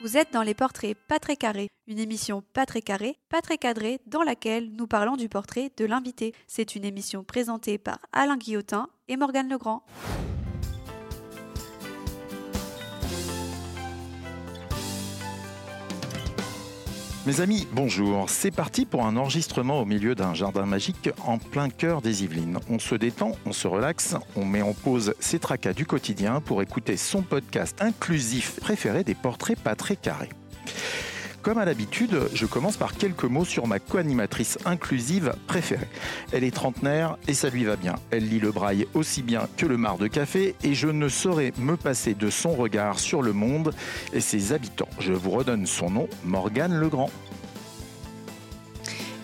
[0.00, 3.58] Vous êtes dans les portraits pas très carrés, une émission pas très carrée, pas très
[3.58, 6.34] cadrée, dans laquelle nous parlons du portrait de l'invité.
[6.46, 9.82] C'est une émission présentée par Alain Guillotin et Morgane Legrand.
[17.28, 18.30] Mes amis, bonjour.
[18.30, 22.58] C'est parti pour un enregistrement au milieu d'un jardin magique en plein cœur des Yvelines.
[22.70, 26.62] On se détend, on se relaxe, on met en pause ses tracas du quotidien pour
[26.62, 30.30] écouter son podcast inclusif préféré des portraits pas très carrés.
[31.42, 35.88] Comme à l'habitude, je commence par quelques mots sur ma co-animatrice inclusive préférée.
[36.32, 37.94] Elle est trentenaire et ça lui va bien.
[38.10, 41.52] Elle lit le braille aussi bien que le mar de café et je ne saurais
[41.58, 43.72] me passer de son regard sur le monde
[44.12, 44.88] et ses habitants.
[44.98, 47.10] Je vous redonne son nom, Morgane Legrand.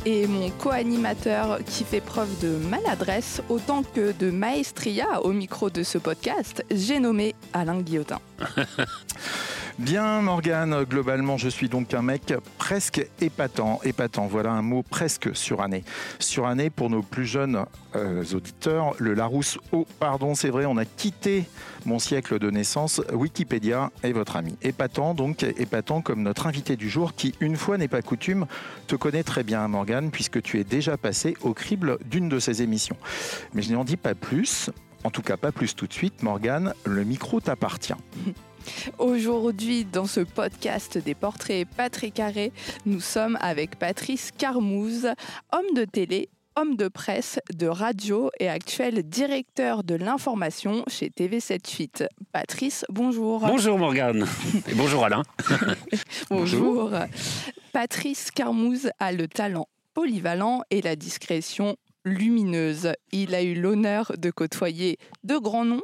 [0.07, 5.83] Et mon co-animateur qui fait preuve de maladresse autant que de maestria au micro de
[5.83, 8.21] ce podcast, j'ai nommé Alain Guillotin.
[9.81, 13.81] Bien, Morgane, globalement, je suis donc un mec presque épatant.
[13.83, 15.83] Épatant, voilà un mot presque suranné.
[16.21, 17.65] Suranné pour nos plus jeunes
[17.97, 19.59] euh, auditeurs, le Larousse.
[19.73, 21.47] Oh, pardon, c'est vrai, on a quitté
[21.87, 23.03] mon siècle de naissance.
[23.13, 24.57] Wikipédia est votre ami.
[24.63, 28.47] Épatant, donc, épatant comme notre invité du jour qui, une fois n'est pas coutume,
[28.87, 32.63] te connaît très bien, Morgane, puisque tu es déjà passé au crible d'une de ses
[32.63, 32.97] émissions.
[33.55, 34.71] Mais je n'en dis pas plus.
[35.05, 37.95] En tout cas, pas plus tout de suite, Morgane, le micro t'appartient.
[38.99, 42.53] Aujourd'hui, dans ce podcast des portraits pas très carrés,
[42.87, 45.09] nous sommes avec Patrice Carmouze,
[45.53, 51.67] homme de télé homme de presse, de radio et actuel directeur de l'information chez TV7
[51.67, 52.05] Suite.
[52.33, 53.41] Patrice, bonjour.
[53.41, 54.25] Bonjour Morgane.
[54.69, 55.25] Et bonjour Alain.
[56.31, 56.93] bonjour.
[57.73, 62.93] Patrice Carmouze a le talent polyvalent et la discrétion lumineuse.
[63.13, 65.83] Il a eu l'honneur de côtoyer de grands noms,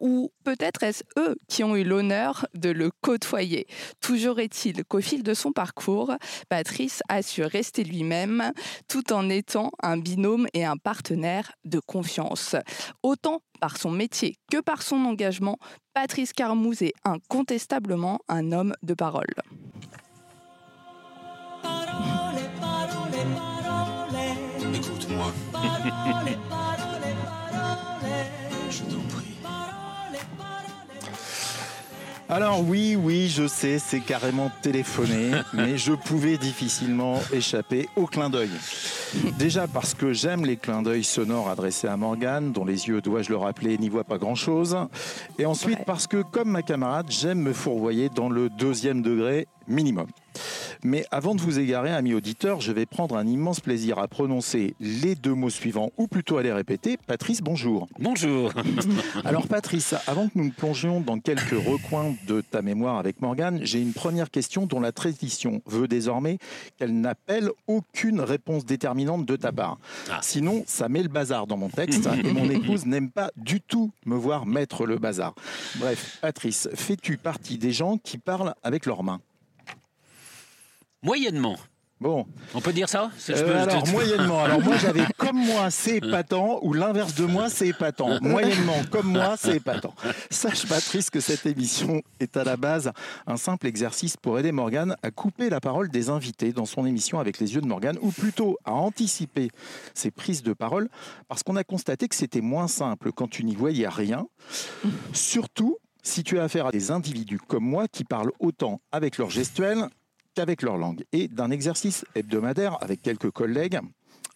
[0.00, 3.66] ou peut-être est-ce eux qui ont eu l'honneur de le côtoyer.
[4.00, 6.12] Toujours est-il qu'au fil de son parcours,
[6.48, 8.52] Patrice a su rester lui-même
[8.88, 12.56] tout en étant un binôme et un partenaire de confiance.
[13.02, 15.58] Autant par son métier que par son engagement,
[15.94, 19.34] Patrice Carmouze est incontestablement un homme de parole.
[32.32, 38.30] Alors oui, oui, je sais, c'est carrément téléphoné, mais je pouvais difficilement échapper au clin
[38.30, 38.48] d'œil.
[39.38, 43.28] Déjà parce que j'aime les clins d'œil sonores adressés à Morgane, dont les yeux, dois-je
[43.28, 44.78] le rappeler, n'y voient pas grand-chose.
[45.38, 50.06] Et ensuite parce que, comme ma camarade, j'aime me fourvoyer dans le deuxième degré minimum.
[50.84, 54.74] Mais avant de vous égarer, amis auditeurs, je vais prendre un immense plaisir à prononcer
[54.80, 56.98] les deux mots suivants, ou plutôt à les répéter.
[57.06, 57.86] Patrice, bonjour.
[58.00, 58.52] Bonjour.
[59.24, 63.60] Alors Patrice, avant que nous nous plongions dans quelques recoins de ta mémoire avec Morgane,
[63.62, 66.38] j'ai une première question dont la tradition veut désormais
[66.78, 69.78] qu'elle n'appelle aucune réponse déterminante de ta part.
[70.10, 70.18] Ah.
[70.22, 73.92] Sinon, ça met le bazar dans mon texte et mon épouse n'aime pas du tout
[74.04, 75.34] me voir mettre le bazar.
[75.78, 79.20] Bref, Patrice, fais-tu partie des gens qui parlent avec leurs mains?
[81.02, 81.56] Moyennement.
[82.02, 83.12] Bon, On peut dire ça?
[83.28, 84.42] Je Euh, alors moyennement.
[84.44, 88.20] Alors moi j'avais comme moi c'est épatant ou l'inverse de moi c'est épatant.
[88.20, 89.94] Moyennement comme moi c'est épatant.
[90.28, 92.90] Sache Patrice que cette émission est à la base
[93.28, 97.20] un simple exercice pour aider Morgane à couper la parole des invités dans son émission
[97.20, 99.48] avec les yeux de Morgane ou plutôt à anticiper
[99.94, 100.88] ses prises de parole
[101.28, 104.26] parce qu'on a constaté que c'était moins simple quand tu n'y voyais rien.
[105.12, 109.30] Surtout si tu as affaire à des individus comme moi qui parlent autant avec leur
[109.30, 109.86] gestuelle
[110.34, 111.04] qu'avec leur langue.
[111.12, 113.78] Et d'un exercice hebdomadaire avec quelques collègues,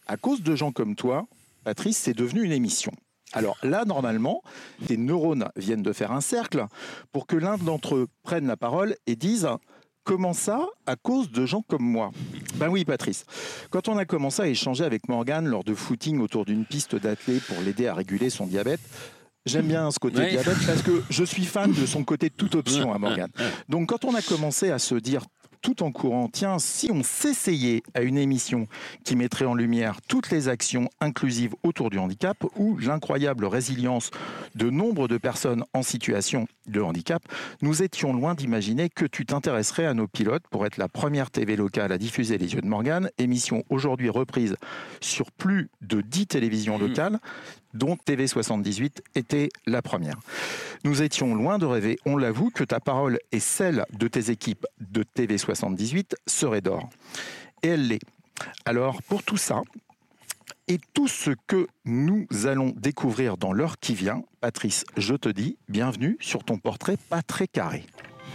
[0.07, 1.27] à cause de gens comme toi,
[1.65, 2.93] Patrice, c'est devenu une émission.
[3.33, 4.43] Alors là, normalement,
[4.87, 6.67] tes neurones viennent de faire un cercle
[7.13, 9.49] pour que l'un d'entre eux prenne la parole et dise
[10.05, 12.13] Comment ça À cause de gens comme moi?
[12.55, 13.25] Ben oui, Patrice.
[13.71, 17.41] Quand on a commencé à échanger avec Morgane lors de footing autour d'une piste d'athlée
[17.41, 18.79] pour l'aider à réguler son diabète,
[19.47, 20.31] j'aime bien ce côté Oui.
[20.31, 23.33] diabète parce que je suis fan de son côté toute option à Morgane.
[23.69, 25.23] Donc quand on a commencé à se dire
[25.63, 28.67] tout en courant, tiens, si on s'essayait à une émission
[29.05, 34.11] qui mettrait en lumière toutes les actions inclusives autour du handicap ou l'incroyable résilience
[34.55, 37.23] de nombre de personnes en situation de handicap,
[37.63, 41.57] nous étions loin d'imaginer que tu t'intéresserais à nos pilotes pour être la première TV
[41.57, 44.57] locale à diffuser Les Yeux de Morgane, émission aujourd'hui reprise
[45.01, 46.89] sur plus de 10 télévisions Mhm.
[46.89, 47.19] locales,
[47.77, 50.19] dont TV78 était la première.
[50.85, 54.67] Nous étions loin de rêver, on l'avoue, que ta parole et celle de tes équipes
[54.81, 56.89] de TV78 seraient d'or.
[57.63, 58.03] Et elle l'est.
[58.65, 59.63] Alors, pour tout ça,
[60.69, 65.57] et tout ce que nous allons découvrir dans l'heure qui vient, Patrice, je te dis
[65.69, 67.85] bienvenue sur ton portrait pas très carré.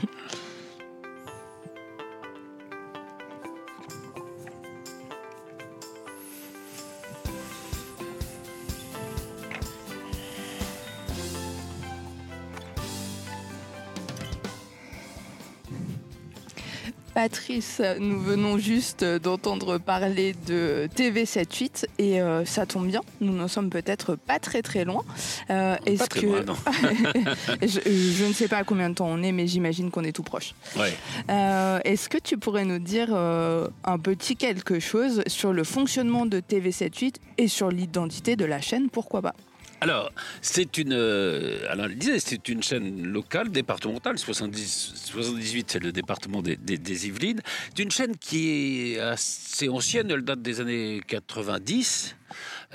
[17.14, 23.50] Patrice, nous venons juste d'entendre parler de TV78 et euh, ça tombe bien, nous n'en
[23.50, 25.04] sommes peut-être pas très très loin.
[25.50, 26.22] Euh, est-ce que
[27.62, 30.24] je, ne sais pas à combien de temps on est, mais j'imagine qu'on est tout
[30.24, 30.54] proche.
[31.30, 36.40] Euh, est-ce que tu pourrais nous dire un petit quelque chose sur le fonctionnement de
[36.40, 39.36] TV78 et sur l'identité de la chaîne Pourquoi pas?
[39.84, 40.12] Alors,
[40.44, 44.20] c'est une, euh, disait, c'est une chaîne locale, départementale.
[44.20, 47.42] 70, 78, c'est le département des, des, Yvelines.
[47.70, 52.16] C'est une chaîne qui est assez ancienne, elle date des années 90.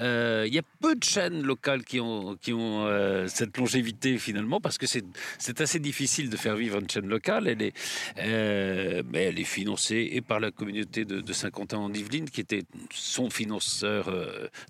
[0.01, 4.19] Euh, il y a peu de chaînes locales qui ont, qui ont euh, cette longévité
[4.19, 7.49] finalement, parce que c'est assez difficile de faire vivre une chaîne locale.
[7.49, 7.73] Elle est,
[8.19, 12.63] euh, mais elle est financée et par la communauté de, Saint-Quentin en Yvelines, qui était
[12.91, 14.11] son financeur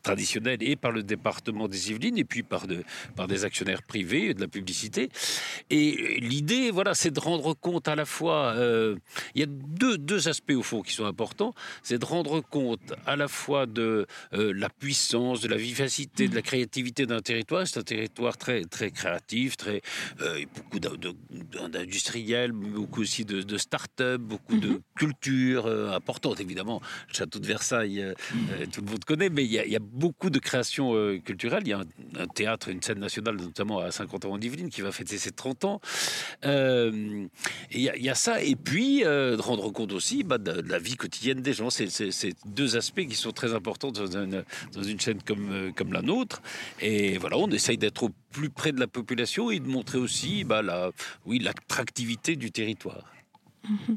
[0.02, 2.82] traditionnel, et par le département des Yvelines, et puis par, de,
[3.14, 5.10] par des actionnaires privés, de la publicité.
[5.70, 8.54] Et l'idée, voilà, c'est de rendre compte à la fois.
[9.34, 11.54] il y a deux, deux aspects au fond qui sont importants.
[11.82, 16.42] C'est de rendre compte à la fois de la puissance, de la vivacité, de la
[16.42, 17.66] créativité d'un territoire.
[17.66, 19.80] C'est un territoire très, très créatif, très,
[20.20, 24.80] euh, beaucoup d'industriels, beaucoup aussi de, start-up, beaucoup de mhm.
[24.96, 26.82] culture euh, importante, évidemment.
[27.08, 28.14] Le château de Versailles, euh,
[28.70, 30.92] tout le monde connaît, mais il y, a, beaucoup de créations
[31.24, 31.62] culturelles.
[31.64, 31.80] Il y a
[32.18, 35.30] un, théâtre, une scène nationale, notamment à 50 ans en Yvelines, qui va fêter ses
[35.30, 35.80] 30 ans.
[36.44, 37.28] Il
[37.72, 41.40] y, y, a ça, et puis de rendre compte aussi bah, de, la vie quotidienne
[41.40, 41.70] des gens.
[41.70, 44.26] C'est deux aspects qui sont très importants dans,
[44.72, 46.42] dans une comme, euh, comme la nôtre.
[46.80, 50.44] Et voilà, on essaye d'être au plus près de la population et de montrer aussi
[50.44, 50.90] bah, la,
[51.24, 53.12] oui, l'attractivité du territoire.
[53.68, 53.96] Mhm.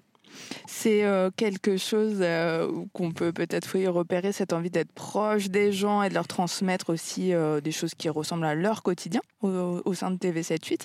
[0.68, 6.04] C'est euh, quelque chose euh, qu'on peut peut-être repérer, cette envie d'être proche des gens
[6.04, 7.32] et de leur transmettre aussi
[7.64, 10.82] des choses qui ressemblent à leur quotidien au, sein de TV78.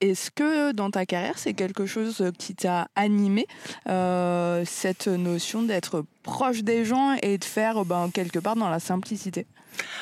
[0.00, 3.46] Est-ce que dans ta carrière, c'est quelque chose qui t'a animé,
[3.86, 9.46] cette notion d'être proche des gens et de faire ben, quelque part dans la simplicité?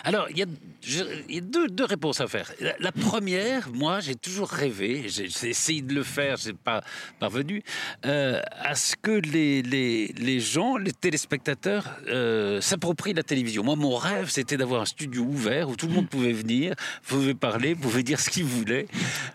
[0.05, 2.53] Alors, il y a, deux, réponses à faire.
[2.81, 6.83] La, première, moi, j'ai toujours rêvé, j'ai essayé de le faire, je n'ai pas
[7.21, 7.63] parvenu,
[8.05, 13.63] euh, à ce que les, les, gens, les téléspectateurs, euh, s'approprient la télévision.
[13.63, 16.75] Moi, mon rêve, c'était d'avoir un studio ouvert où tout le monde pouvait venir,
[17.07, 18.87] pouvait parler, pouvait dire ce qu'il voulait.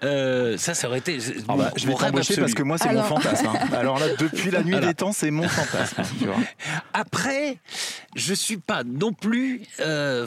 [0.03, 1.17] Euh, ça, ça aurait été.
[1.47, 3.47] Ah bah, je vais t'embaucher parce que moi, c'est mon fantasme.
[3.47, 3.67] Hein.
[3.73, 6.03] Alors là, depuis la nuit des temps, c'est mon fantasme.
[6.93, 7.57] Après,
[8.15, 9.61] je suis pas non plus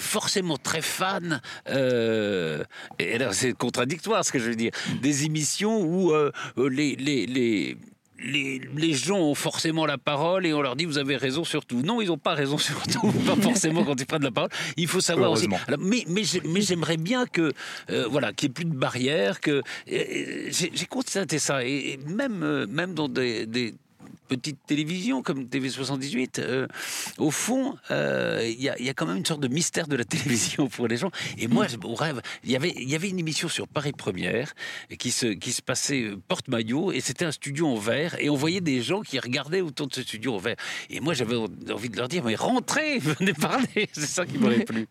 [0.00, 2.64] forcément très fan, euh,
[2.98, 7.26] et alors c'est contradictoire ce que je veux dire, des émissions où euh, les, les,
[7.26, 7.76] les
[8.22, 11.80] les, gens ont forcément la parole et on leur dit vous avez raison sur tout.
[11.80, 14.50] Non, ils n'ont pas raison sur tout, pas forcément quand ils prennent la parole.
[14.76, 15.48] Il faut savoir aussi.
[15.78, 17.52] mais mais, j'aimerais bien que
[17.90, 19.40] euh, voilà qu'il n'y ait plus de barrières.
[19.40, 23.74] Que j'ai constaté ça et, même même dans des
[24.30, 26.68] petite télévision comme TV78, euh,
[27.18, 30.68] au fond, euh, il y, a quand même une sorte de mystère de la télévision
[30.68, 31.10] pour les gens.
[31.36, 34.54] Et moi, au rêve, il y avait, il y avait une émission sur Paris Première
[34.98, 38.36] qui se, qui se passait euh, porte-maillot et c'était un studio en verre et on
[38.36, 40.56] voyait des gens qui regardaient autour de ce studio en verre.
[40.90, 43.88] Et moi, j'avais envie de leur dire, mais rentrez, venez parler.
[43.92, 44.86] C'est ça qui m'aurait plu.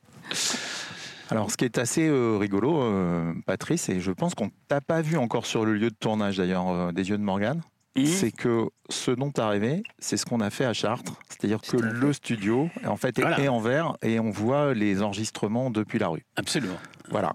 [1.29, 5.45] Alors, ce qui est assez rigolo, Patrice, et je pense qu'on t'a pas vu encore
[5.45, 7.61] sur le lieu de tournage d'ailleurs des yeux de Morgane?
[8.05, 11.13] C'est que ce dont tu rêvé, c'est ce qu'on a fait à Chartres.
[11.29, 15.99] C'est-à-dire que le studio, en fait, est en verre et on voit les enregistrements depuis
[15.99, 16.25] la rue.
[16.35, 16.77] Absolument.
[17.09, 17.33] Voilà.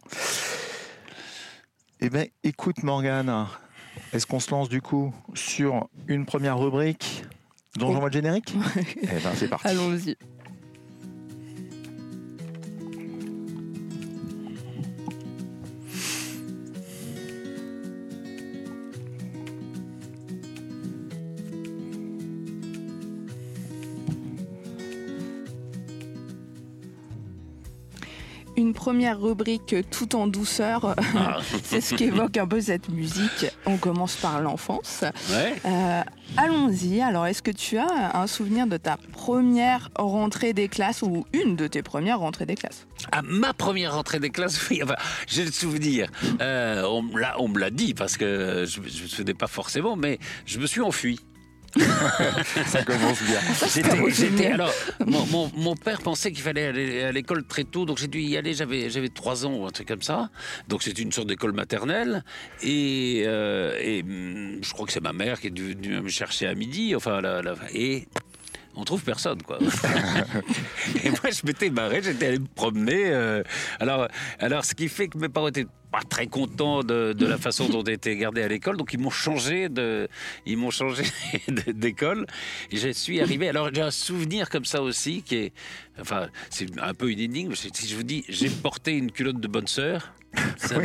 [2.00, 3.46] Eh bien, écoute, Morgane,
[4.12, 7.24] est-ce qu'on se lance du coup sur une première rubrique
[7.76, 8.54] dont j'envoie le générique?
[9.02, 9.66] Eh bien, c'est parti.
[9.68, 10.16] Allons-y.
[28.74, 30.96] Une première rubrique tout en douceur.
[31.16, 31.38] Ah.
[31.62, 33.46] c'est ce qui évoque un peu cette musique.
[33.66, 35.04] On commence par l'enfance.
[35.32, 36.02] Euh,
[36.36, 37.00] allons-y.
[37.00, 41.54] Alors, est-ce que tu as un souvenir de ta première rentrée des classes ou une
[41.54, 42.88] de tes premières rentrées des classes?
[43.12, 44.80] Ah, ma première rentrée des classes, oui,
[45.28, 46.10] j'ai le souvenir.
[46.40, 46.82] Euh,
[47.38, 50.66] on me l'a dit parce que je ne me souvenais pas forcément, mais je me
[50.66, 51.20] suis enfui.
[52.66, 53.40] ça commence bien.
[54.08, 54.72] J'étais, alors,
[55.06, 58.36] mon, mon, père pensait qu'il fallait aller à l'école très tôt, donc j'ai dû y
[58.36, 58.54] aller.
[58.54, 60.30] J'avais, j'avais 3 ans ou un truc comme ça.
[60.68, 62.24] Donc c'est une sorte d'école maternelle.
[62.62, 66.46] Et, euh, et hum, je crois que c'est ma mère qui est venue me chercher
[66.46, 66.94] à midi.
[66.94, 68.06] Enfin, la, et
[68.76, 69.58] on trouve personne, quoi.
[71.04, 73.06] et moi, je m'étais barré, j'étais allé me promener.
[73.06, 73.42] Euh,
[73.78, 74.08] alors,
[74.40, 77.82] alors, ce qui fait que mes parents étaient pas très contents de, la façon dont
[77.82, 80.08] été gardé à l'école, donc ils m'ont changé de,
[80.44, 81.04] ils m'ont changé
[81.68, 82.26] d'école.
[82.72, 83.48] Je suis arrivé.
[83.48, 85.52] Alors j'ai un souvenir comme ça aussi qui est,
[86.00, 87.54] enfin, c'est un peu une énigme.
[87.54, 90.12] Si je vous dis, j'ai porté une culotte de bonne sœur.
[90.56, 90.80] Ça,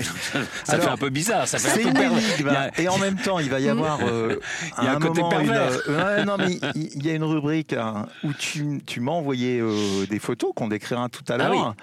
[0.78, 1.48] fait un peu bizarre.
[1.48, 4.40] Ça fait un peu Et en même temps, il va y avoir euh,
[4.78, 5.72] il y a un, côté moment, pervers.
[5.88, 10.06] Euh, non, mais il y a une rubrique hein, où tu, tu m'as envoyé euh,
[10.08, 11.76] des photos qu'on décrira tout à ah l'heure.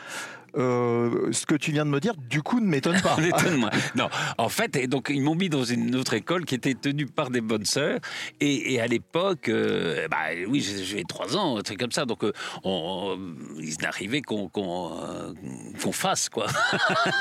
[0.56, 3.16] Euh, ce que tu viens de me dire, du coup, ne m'étonne pas.
[3.94, 4.08] non,
[4.38, 7.30] en fait, et donc ils m'ont mis dans une autre école qui était tenue par
[7.30, 7.98] des bonnes sœurs.
[8.40, 10.16] Et, à l'époque, euh, bah,
[10.48, 12.04] oui, j'ai trois ans, un truc comme ça.
[12.04, 12.32] Donc, euh,
[12.64, 13.18] on,
[13.58, 16.46] il arrivait qu'on qu'on fasse, quoi.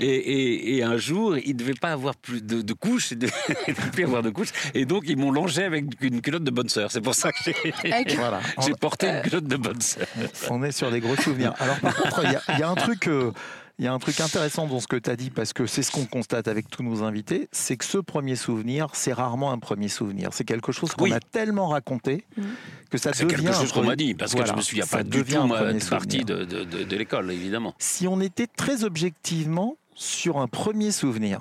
[0.00, 3.26] et, un jour, il ne devait pas avoir plus de, couches, il ne
[3.66, 4.52] devait plus avoir de couches.
[4.74, 6.90] Et donc, ils m'ont longé avec une culotte de bonne sœur.
[6.90, 8.40] C'est pour ça que j'ai voilà.
[8.80, 10.06] porté une culotte de bonne sœur.
[10.50, 11.54] On est sur des gros souvenirs.
[11.58, 13.08] Alors, par contre, il y, a un truc.
[13.08, 13.32] Euh,
[13.78, 15.84] il y a un truc intéressant dans ce que tu as dit, parce que c'est
[15.84, 19.58] ce qu'on constate avec tous nos invités, c'est que ce premier souvenir, c'est rarement un
[19.60, 20.30] premier souvenir.
[20.32, 22.42] C'est quelque chose qu'on a tellement raconté mm.
[22.90, 23.26] que ça devient.
[23.28, 25.88] C'est quelque chose qu'on m'a dit, parce que je me souviens pas du tout de
[25.88, 27.74] partie de, de, de l'école, évidemment.
[27.78, 31.40] Si on était très objectivement sur un premier souvenir,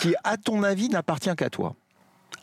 [0.00, 1.76] qui, à ton avis, n'appartient qu'à toi,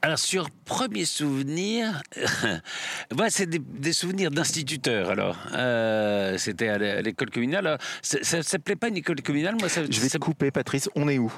[0.05, 2.03] alors, sur premier souvenir,
[3.29, 5.09] c'est des, souvenirs d'instituteurs.
[5.09, 7.79] Alors, euh, c'était à l'école communale.
[8.03, 9.55] Ça ne s'appelait pas une école communale.
[9.59, 10.91] Moi, Je vais te couper, Patrice.
[10.93, 11.33] On est où?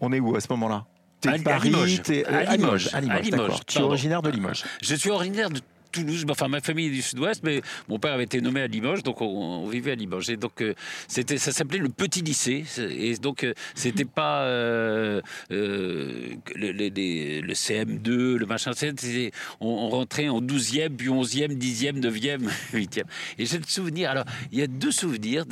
[0.00, 0.84] On est où à ce moment-là?
[1.20, 2.00] T'es à, Paris, Limoges.
[2.26, 2.90] à Limoges.
[2.92, 4.64] À Limoges, Tu es originaire de Limoges.
[4.82, 5.60] Je suis originaire de
[5.96, 6.24] Toulouse.
[6.28, 9.22] Enfin, ma famille est du Sud-Ouest, mais mon père avait été nommé à Limoges, donc
[9.22, 10.28] on, vivait à Limoges.
[10.30, 10.74] Et donc, euh,
[11.08, 12.64] c'était, ça s'appelait le petit lycée.
[12.78, 16.42] Et donc, euh, c'était pas euh, le,
[17.54, 18.72] CM2, le machin.
[19.60, 23.04] On, on, rentrait en 12e, puis 11e, 10e, 9e, 8e.
[23.38, 24.10] Et j'ai le souvenir.
[24.10, 25.46] Alors, il y a deux souvenirs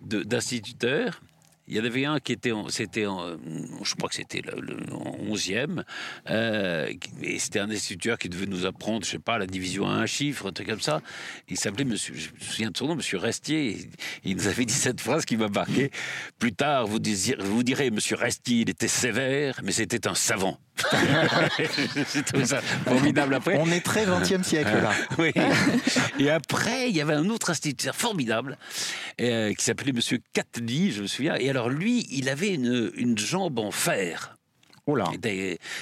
[0.00, 1.20] d'instituteurs.
[1.68, 4.76] Il y en avait un qui était, c'était, je crois que c'était le,
[5.24, 5.84] 11e,
[6.28, 6.92] euh,
[7.22, 10.06] et c'était un instituteur qui devait nous apprendre, je sais pas, la division à un
[10.06, 11.00] chiffre, un truc comme ça.
[11.48, 13.88] Il s'appelait je me souviens de son nom, Monsieur Restier.
[14.24, 15.90] Il nous avait dit cette phrase qui m'a marqué.
[16.38, 16.98] Plus tard, vous,
[17.38, 20.58] vous direz, Monsieur Restier, il était sévère, mais c'était un savant.
[22.44, 23.58] ça formidable après.
[23.58, 24.92] On est très 20e siècle là.
[25.18, 25.32] oui.
[26.18, 28.58] Et après, il y avait un autre instituteur formidable
[29.20, 31.36] euh, qui s'appelait Monsieur Cately, je me souviens.
[31.36, 34.36] Et alors lui, il avait une, une jambe en fer.
[34.86, 34.98] Oh.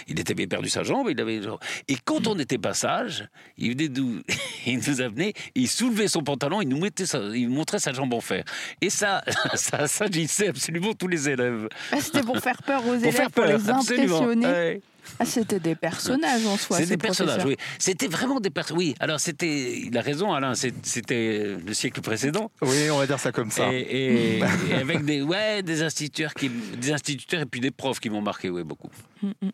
[0.08, 1.08] Il, était, bien perdu sa jambe.
[1.10, 1.40] Il avait
[1.88, 3.26] Et quand on était passage,
[3.56, 4.20] il venait nous,
[4.66, 7.04] il nous amenait, il soulevait son pantalon, il nous mettait
[7.34, 8.44] il montrait sa jambe en fer.
[8.82, 9.22] Et ça,
[9.54, 11.68] ça, ça agissait absolument tous les élèves.
[11.92, 14.82] Ah, c'était pour faire peur aux élèves, pour les impressionner.
[15.18, 16.78] Ah, c'était des personnages en soi.
[16.78, 17.56] C'est des personnages, oui.
[17.78, 18.78] C'était vraiment des personnages.
[18.78, 19.78] Oui, alors c'était.
[19.78, 22.50] Il a raison, Alain, c'était le siècle précédent.
[22.62, 23.72] Oui, on va dire ça comme ça.
[23.72, 24.40] Et,
[24.72, 28.50] avec des, ouais, des, instituteurs qui, des instituteurs et puis des profs qui m'ont marqué,
[28.50, 28.90] oui, beaucoup.
[29.22, 29.50] Mm, mm.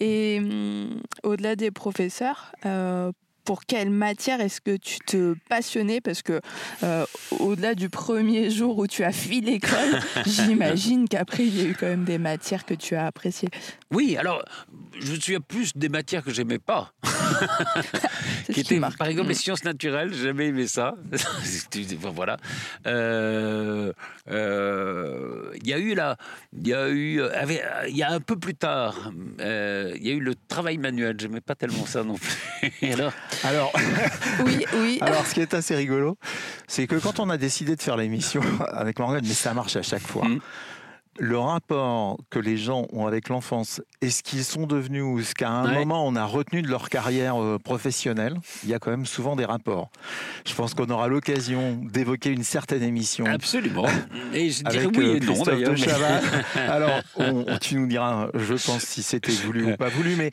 [0.00, 3.12] Et mm, au-delà des professeurs, euh,
[3.44, 6.00] pour quelle matière est-ce que tu te passionnais?
[6.00, 6.40] Parce que
[6.82, 7.04] euh,
[7.38, 11.76] au-delà du premier jour où tu as fui l'école, j'imagine qu'après il y a eu
[11.78, 13.50] quand même des matières que tu as appréciées.
[13.92, 14.42] Oui, alors
[15.00, 16.92] je me souviens plus des matières que j'aimais pas.
[18.52, 19.38] qui étaient, par exemple, les mm.
[19.38, 20.94] sciences naturelles, j'ai jamais aimé ça.
[22.14, 22.36] voilà.
[22.86, 23.92] Euh,
[24.30, 26.16] euh, il y a eu là,
[26.52, 27.20] il y a eu,
[27.88, 31.16] il y a un peu plus tard, il y a eu le travail manuel.
[31.18, 32.92] J'aimais pas tellement ça non plus.
[32.92, 33.72] alors, alors,
[34.44, 34.98] oui, oui.
[35.00, 36.18] Alors, ce qui est assez rigolo,
[36.66, 39.82] c'est que quand on a décidé de faire l'émission avec Morgane, mais ça marche à
[39.82, 40.28] chaque fois.
[40.28, 40.40] Mm
[41.18, 45.34] le rapport que les gens ont avec l'enfance et ce qu'ils sont devenus ou ce
[45.34, 48.90] qu'à un moment on a retenu de leur carrière euh, professionnelle, il y a quand
[48.90, 49.90] même souvent des rapports.
[50.46, 53.26] Je pense qu'on aura l'occasion d'évoquer une certaine émission.
[53.26, 53.86] Absolument.
[54.32, 55.74] Et je dirais oui euh, et non d'ailleurs.
[56.56, 57.00] Alors,
[57.60, 60.30] tu nous diras, je pense, si c'était voulu ou pas voulu, mais,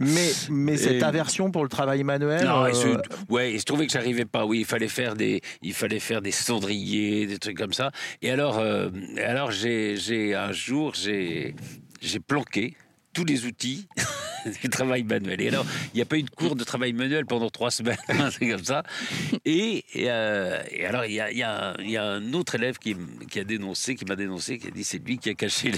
[0.00, 2.44] mais, mais cette aversion pour le travail manuel.
[2.44, 2.96] Non, euh...
[3.28, 4.44] ouais, je trouvais que j'arrivais pas.
[4.44, 7.90] Oui, il fallait faire des, il fallait faire des cendriers, des trucs comme ça.
[8.22, 8.90] Et alors, euh,
[9.24, 9.96] alors j'ai
[10.34, 11.54] un jour, j'ai
[12.26, 12.76] planqué
[13.12, 13.88] tous les outils
[14.62, 15.40] du travail manuel.
[15.40, 17.98] Et alors, il n'y a pas eu de cours de travail manuel pendant trois semaines,
[18.30, 18.82] c'est comme ça.
[19.44, 22.96] Et, euh, alors, il y a, y, a, un autre élève qui,
[23.38, 25.72] a dénoncé, qui m'a dénoncé, qui a dit c'est lui qui a caché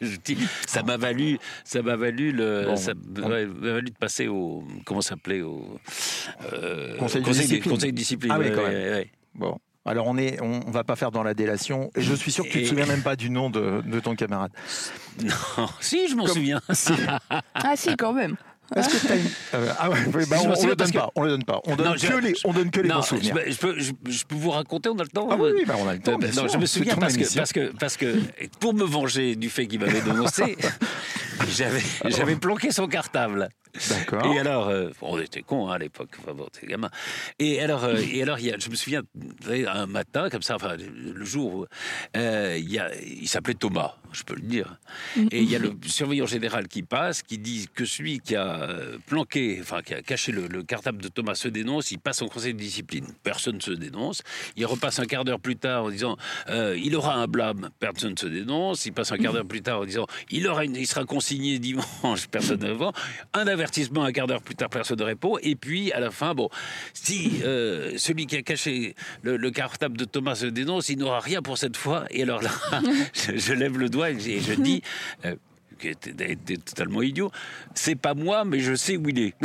[0.00, 0.38] les outils.
[0.66, 5.42] Ça m'a valu, ça m'a valu le, ça m'a valu de passer au, comment s'appelait
[5.42, 5.78] au
[6.52, 7.72] euh, conseil, de discipline.
[7.72, 8.32] conseil de discipline.
[8.34, 9.04] Ah oui, quand même.
[9.34, 9.58] Bon.
[9.86, 11.90] Alors on est, on, va pas faire dans la délation.
[11.96, 14.50] Et je suis sûr que tu te souviens même pas du nom de, ton camarade.
[15.22, 16.60] Non, si je m'en souviens.
[17.54, 18.36] ah si, quand même.
[18.74, 19.26] Est-ce que t'as une...
[19.54, 21.10] euh, ah ouais, bah, on, on le donne que- pas.
[21.14, 21.60] On le donne pas.
[21.66, 23.34] On donne Non, que je- les, on donne que les Non, bons je, souvenirs.
[23.34, 25.64] peux- je peux, je- je peux vous raconter, on a le temps Ah oui, oui,
[25.64, 26.14] bah, on a le temps.
[26.14, 26.48] Euh, bien non, sûr.
[26.48, 28.16] je me souviens parce que, parce, que, parce que,
[28.58, 30.56] pour me venger du fait qu'il m'avait dénoncé,
[31.48, 33.50] j'avais, j'avais planqué son cartable.
[33.90, 34.34] D'accord.
[34.34, 36.90] Et alors, euh, on était cons hein, à l'époque, enfin bon, t'es gamin.
[37.38, 39.02] Et alors, euh, et alors y a, je me souviens,
[39.48, 41.66] un matin, comme ça, enfin, le jour où
[42.16, 44.78] euh, y a, il s'appelait Thomas, je peux le dire.
[45.30, 48.68] Et il y a le surveillant général qui passe, qui dit que celui qui a
[49.06, 52.28] planqué, enfin, qui a caché le, le cartable de Thomas se dénonce, il passe en
[52.28, 53.06] conseil de discipline.
[53.22, 54.22] Personne ne se dénonce.
[54.56, 56.16] Il repasse un quart d'heure plus tard en disant
[56.48, 58.86] il aura un blâme, personne ne se dénonce.
[58.86, 62.26] Il passe un quart d'heure plus tard en disant il, aura il sera consigné dimanche,
[62.30, 62.92] personne ne répond.
[63.34, 63.65] Un avertissement
[63.96, 65.38] un quart d'heure plus tard, personne ne répond.
[65.42, 66.48] Et puis à la fin, bon,
[66.92, 71.20] si euh, celui qui a caché le, le cartable de Thomas se dénonce, il n'aura
[71.20, 72.04] rien pour cette fois.
[72.10, 72.50] Et alors là,
[73.14, 74.82] je, lève le doigt et je, et je dis.
[75.24, 75.36] euh,
[75.78, 77.30] qui était, était totalement idiot.
[77.74, 79.34] C'est pas moi, mais je sais où il est.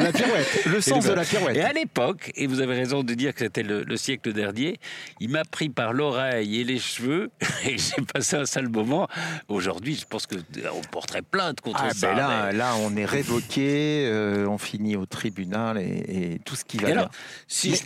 [0.00, 0.64] La pirouette.
[0.66, 1.58] Le sens de la Et pirouette.
[1.58, 4.78] à l'époque, et vous avez raison de dire que c'était le, le siècle dernier,
[5.20, 7.30] il m'a pris par l'oreille et les cheveux
[7.64, 9.08] et j'ai passé un sale moment.
[9.48, 12.08] Aujourd'hui, je pense que euh, on porterait plainte contre Ah ça.
[12.10, 16.56] ben là, mais- là, on est révoqué, euh, on finit au tribunal et, et tout
[16.56, 17.08] ce qui va Et bien.
[17.46, 17.82] si je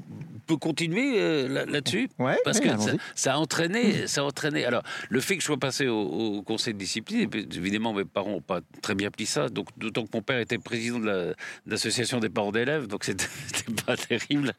[0.47, 2.69] peux continuer euh, là- là-dessus, Ouais, parce que
[3.15, 4.65] ça, a entrainé, ça a entraîné.
[4.65, 8.41] Alors, le fait que je sois passé au, conseil de discipline, évidemment, mes parents n'ont
[8.41, 9.51] pas très bien pris ça.
[9.51, 13.05] Donc, d'autant que mon père était président de la- de l'association des parents d'élèves, donc
[13.05, 13.27] c'était
[13.87, 14.55] pas terrible.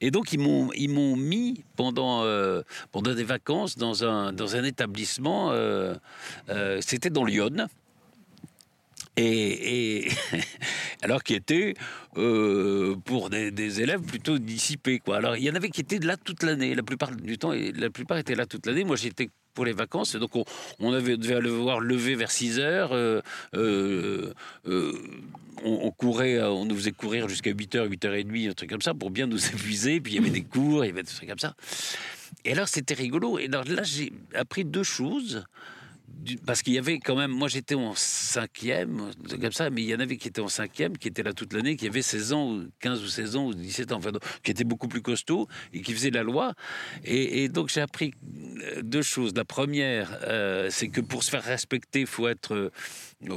[0.00, 4.54] Et donc, ils m'ont ils m'ont mis pendant euh, pendant des vacances dans un dans
[4.54, 5.50] un établissement.
[5.50, 5.94] euh,
[6.48, 7.66] euh, c'était dans Lyon.
[9.16, 10.08] Et, et-
[11.02, 11.74] alors qui était
[12.16, 15.18] euh, pour des, élèves plutôt dissipés quoi.
[15.18, 17.72] Alors il y en avait qui étaient là toute l'année, la plupart du temps, et
[17.72, 18.84] la plupart étaient là toute l'année.
[18.84, 20.44] Moi j'étais pour les vacances, donc on,
[20.78, 22.92] on avait devait aller voir lever vers 6 heures.
[22.92, 23.20] euh,
[23.54, 24.32] euh,
[25.64, 29.26] on, courait, on nous faisait courir jusqu'à 8h, 8h30, un truc comme ça, pour bien
[29.26, 30.00] nous épuiser.
[30.00, 31.54] Puis il y avait des cours, il y avait des trucs comme ça.
[32.44, 33.38] Et alors c'était rigolo.
[33.38, 35.44] Et alors là j'ai appris deux choses
[36.46, 39.94] parce qu'il y avait quand même, moi j'étais en cinquième, comme ça, mais il y
[39.94, 42.50] en avait qui étaient en cinquième, qui étaient là toute l'année, qui avaient 16 ans,
[42.52, 45.80] ou 15 ou 16 ans, ou 17 ans, enfin, qui étaient beaucoup plus costauds et
[45.82, 46.54] qui faisaient la loi.
[47.04, 48.14] Et, et donc j'ai appris
[48.62, 49.32] euh, deux choses.
[49.34, 52.54] La première, euh, c'est que pour se faire respecter, il faut être...
[52.54, 52.70] euh,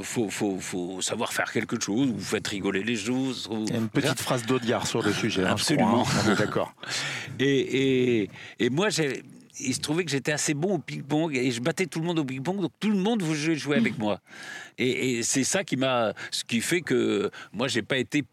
[0.02, 3.50] faut, faut, faut savoir faire quelque chose, ou faites rigoler les autres.
[3.52, 5.42] ou- Il y a une petite phrase d'Audiard sur le sujet.
[5.42, 6.04] hein, je Absolument.
[6.06, 6.34] hein.
[6.36, 6.74] D'accord.
[7.38, 9.22] Et, et, et moi, j'ai-
[9.60, 12.18] il se trouvait que j'étais assez bon au ping-pong et je battais tout le monde
[12.18, 14.20] au ping-pong, donc tout le monde voulait jouer avec moi.
[14.78, 18.24] Et, et c'est ça qui m'a, ce qui fait que moi, j'ai pas été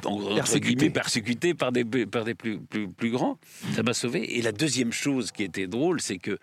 [0.00, 1.54] Persécuté.
[1.54, 3.38] par des, par des plus, plus, plus grands.
[3.74, 4.38] Ça m'a sauvé.
[4.38, 6.38] Et la deuxième chose qui était drôle, c'est que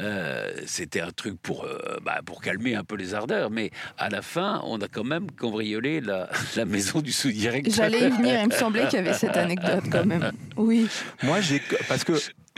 [0.00, 3.50] euh, c'était un truc pour, euh, bah, pour calmer un peu les ardeurs.
[3.50, 7.72] Mais à la fin, on a quand même cambriolé la, la maison du sous-directeur.
[7.74, 10.32] J'allais y venir, il me semblait qu'il y avait cette anecdote quand même.
[10.56, 10.86] Oui.
[11.22, 12.12] Moi, j'ai parce que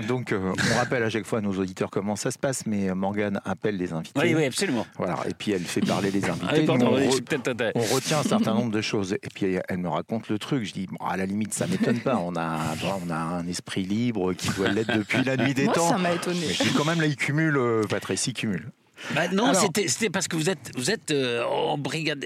[0.09, 2.89] donc euh, on rappelle à chaque fois à nos auditeurs comment ça se passe, mais
[2.91, 4.21] euh, Morgane appelle les invités.
[4.21, 4.87] Oui, oui, absolument.
[4.97, 6.65] Voilà, et puis elle fait parler les Ah, invités.
[6.67, 9.13] Pardon, on, re- retient un certain nombre de choses.
[9.15, 10.65] Et puis elle me raconte le truc.
[10.65, 12.17] Je dis, bon, à la limite, ça m'étonne pas.
[12.17, 12.59] On a,
[13.07, 15.89] on a un esprit libre qui doit l'être depuis la nuit des Moi, temps.
[15.91, 16.41] ça m'a étonné.
[16.49, 18.71] Mais je dis quand même là, il cumule, euh, Patrice, il cumule.
[19.15, 22.25] Bah non, c'était parce que vous êtes, vous êtes euh, en brigade.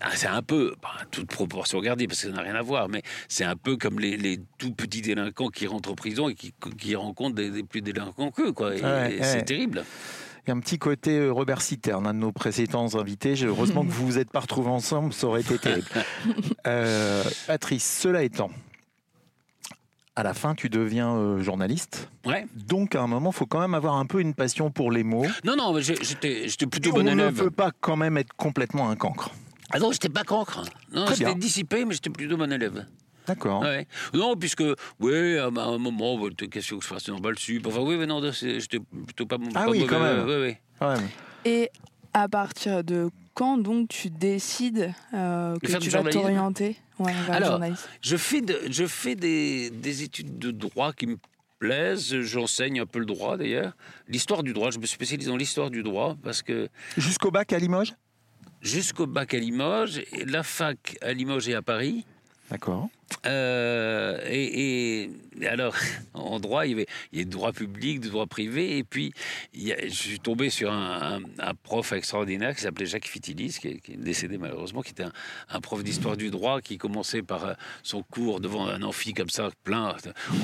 [0.00, 2.88] Ah, C'est un peu, bah, toute proportion gardée, parce que ça n'a rien à voir,
[2.88, 6.34] mais c'est un peu comme les, les tout petits délinquants qui rentrent en prison et
[6.34, 8.70] qui, qui rencontrent des, des plus délinquants qu'eux, quoi.
[8.70, 9.18] Ouais, ouais.
[9.22, 9.84] c'est terrible.
[10.46, 13.34] Il y a un petit côté euh, Robert Citerne, un de nos précédents invités.
[13.42, 15.88] Heureusement que vous vous êtes pas retrouvés ensemble, ça aurait été terrible.
[16.66, 18.50] Euh, Patrice, cela étant,
[20.16, 22.08] à la fin, tu deviens euh, journaliste.
[22.24, 22.46] Ouais.
[22.54, 25.02] Donc, à un moment, il faut quand même avoir un peu une passion pour les
[25.02, 25.26] mots.
[25.44, 26.02] Non, non, j'étais
[26.48, 27.34] j'étais Et plutôt on bon ne élève.
[27.34, 29.30] peut pas quand même être complètement un cancre.
[29.72, 30.62] Ah non, j'étais pas cancre.
[30.92, 31.38] Non, Très j'étais bien.
[31.38, 32.86] dissipé, mais j'étais plutôt bon élève.
[33.26, 33.62] D'accord.
[33.62, 33.88] Ouais.
[34.12, 34.62] Non, puisque,
[35.00, 37.66] oui, à un moment, bah, question que je fasse normal sup.
[37.66, 39.90] Enfin, oui, mais non, c'est- j'étais plutôt pas, Ah pas oui, mauvais.
[39.90, 40.26] quand même.
[40.26, 40.96] Ouais, ouais.
[41.46, 41.70] Et
[42.12, 47.32] à partir de quand donc tu décides euh, que tu vas t'orienter ouais, vers le
[47.32, 51.16] Alors, journalisme Je fais, de- je fais des, des études de droit qui me
[51.58, 52.20] plaisent.
[52.20, 53.72] J'enseigne un peu le droit d'ailleurs.
[54.08, 57.58] L'histoire du droit, je me spécialise dans l'histoire du droit parce que Jusqu'au bac à
[57.58, 57.94] Limoges?
[58.62, 62.06] Jusqu'au bac à Limoges, et la fac à Limoges et à Paris,
[62.50, 62.88] D'accord.
[63.26, 65.10] Euh, et,
[65.46, 65.74] alors,
[66.24, 69.12] en droit, il y avait il a droit public, droit privé, et puis
[69.54, 71.20] je suis tombé sur un,
[71.62, 75.04] prof extraordinaire qui s'appelait Jacques Fitilis, qui est, décédé malheureusement, qui était
[75.50, 79.30] un, prof d'histoire du droit, qui commençait par euh, son cours devant un amphi comme
[79.30, 79.94] ça, plein,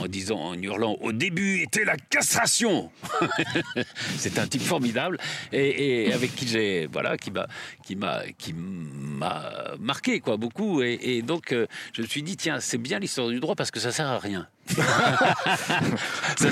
[0.01, 2.91] en disant, en hurlant, au début était la castration.
[4.17, 5.19] C'est un type formidable,
[5.53, 7.47] et, avec qui j'ai, voilà, qui m'a,
[7.85, 12.61] qui m'a, qui m'a marqué quoi beaucoup, et, donc euh, je me suis dit tiens
[12.61, 14.49] c'est bien l'histoire du droit parce que ça sert à rien.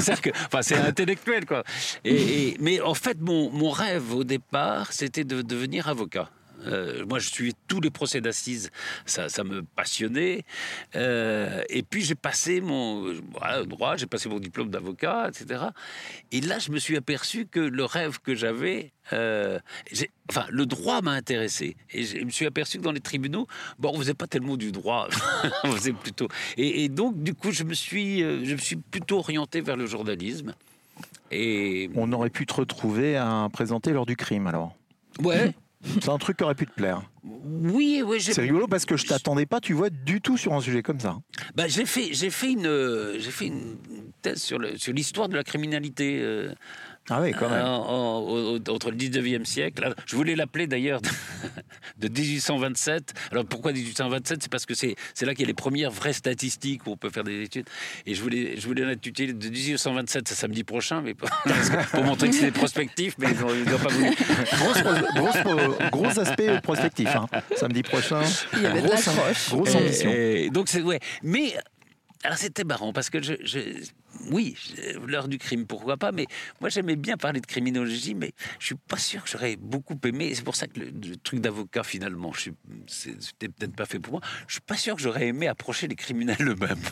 [0.00, 1.62] Sert que, enfin, c'est intellectuel, quoi.
[2.04, 6.30] Et, mais en fait, mon, mon rêve au départ, c'était de devenir avocat.
[6.66, 8.70] Euh, moi, je suivais tous les procès d'assises,
[9.06, 10.44] ça, ça, me passionnait.
[10.96, 13.12] Euh, et puis, j'ai passé mon
[13.66, 15.64] droit, j'ai passé mon diplôme d'avocat, etc.
[16.32, 19.58] Et là, je me suis aperçu que le rêve que j'avais, euh,
[20.30, 21.76] enfin, le droit m'a intéressé.
[21.92, 23.46] Et je me suis aperçu que dans les tribunaux,
[23.78, 25.08] bon, on faisait pas tellement du droit,
[25.64, 26.28] on faisait plutôt.
[26.56, 30.54] Et, donc, du coup, je me suis, je me suis plutôt orienté vers le journalisme.
[31.30, 34.74] Et on aurait pu te retrouver à présenter lors du crime, alors.
[35.22, 35.52] Ouais.
[35.84, 37.02] C'est un truc qui aurait pu te plaire.
[37.22, 38.20] Oui, oui.
[38.20, 40.98] C'est rigolo parce que je t'attendais pas, tu vois, du tout sur un sujet comme
[40.98, 41.18] ça.
[41.54, 43.76] Bah, j'ai fait, j'ai fait une, j'ai fait une
[44.22, 44.58] thèse sur
[44.92, 46.20] l'histoire de la criminalité.
[46.20, 46.52] Euh,
[47.10, 47.64] ah oui, quand même.
[47.64, 49.94] entre le 19e siècle.
[50.06, 51.00] je voulais l'appeler d'ailleurs
[51.98, 53.14] de 1827.
[53.32, 56.86] Alors pourquoi 1827 C'est parce que c'est là qu'il y a les premières vraies statistiques
[56.86, 57.66] où on peut faire des études.
[58.06, 61.14] Et je voulais, je voulais l'intituler de 1827, c'est samedi prochain, mais
[61.90, 64.14] pour, montrer que c'est prospectif, mais ils n'ont pas voulu.
[65.90, 67.08] Gros, aspect prospectif.
[67.14, 67.26] Hein.
[67.56, 68.22] Samedi prochain.
[68.54, 69.08] Il y avait grosse,
[69.50, 70.10] grosse ambition.
[70.52, 71.00] donc c'est ouais.
[71.22, 71.54] Mais
[72.24, 73.34] alors c'était marrant parce que je,
[74.30, 74.56] oui,
[75.06, 76.26] l'heure du crime, pourquoi pas, mais
[76.60, 80.34] moi j'aimais bien parler de criminologie, mais je suis pas sûr que j'aurais beaucoup aimé.
[80.34, 82.32] C'est pour ça que le, truc d'avocat finalement,
[82.86, 84.20] c'était peut-être pas fait pour moi.
[84.48, 86.82] Je suis pas sûr que j'aurais aimé approcher les criminels eux-mêmes.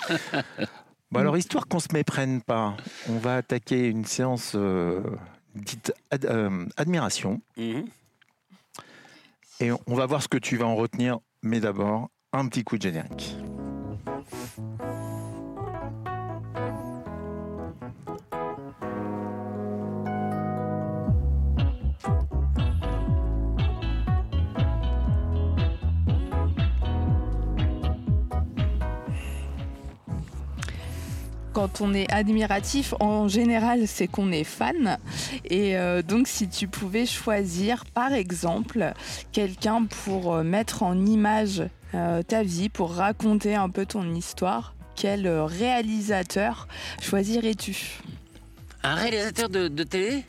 [1.10, 2.76] bon alors histoire qu'on se méprenne pas,
[3.08, 5.02] on va attaquer une séance euh,
[5.54, 5.92] dite
[6.24, 7.84] euh, admiration, mhm.
[9.60, 11.18] et on va voir ce que tu vas en retenir.
[11.42, 13.36] Mais d'abord, un petit coup de générique.
[31.74, 34.98] Quand on est admiratif, en général, c'est qu'on est fan.
[35.44, 38.92] Et euh, donc, si tu pouvais choisir, par exemple,
[39.32, 41.62] quelqu'un pour euh, mettre en image
[41.94, 46.68] euh, ta vie, pour raconter un peu ton histoire, quel réalisateur
[47.00, 48.00] choisirais-tu?
[48.82, 50.24] Un réalisateur de, télé?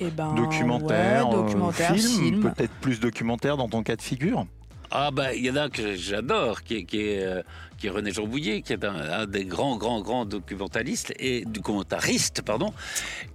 [0.00, 4.46] Eh ben, documentaire, documentaire film, peut-être plus documentaire dans ton cas de figure?
[4.90, 8.62] Ah ben, il y en a que j'adore, qui, est, qui est René Jean Bouillet,
[8.62, 12.72] qui est un, des grands, grands, grands documentalistes et documentariste, pardon.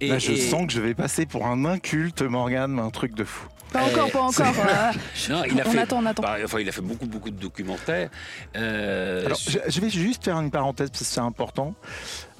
[0.00, 3.24] Et, Là, je sens que je vais passer pour un inculte, Morgane, un truc de
[3.24, 3.48] fou.
[3.74, 4.46] Pas encore, pas encore.
[5.30, 6.22] non, il a on fait, attend, on attend.
[6.22, 8.08] Bah, enfin, il a fait beaucoup, beaucoup de documentaires.
[8.56, 11.74] Euh, Alors, je, vais juste faire une parenthèse parce que c'est important.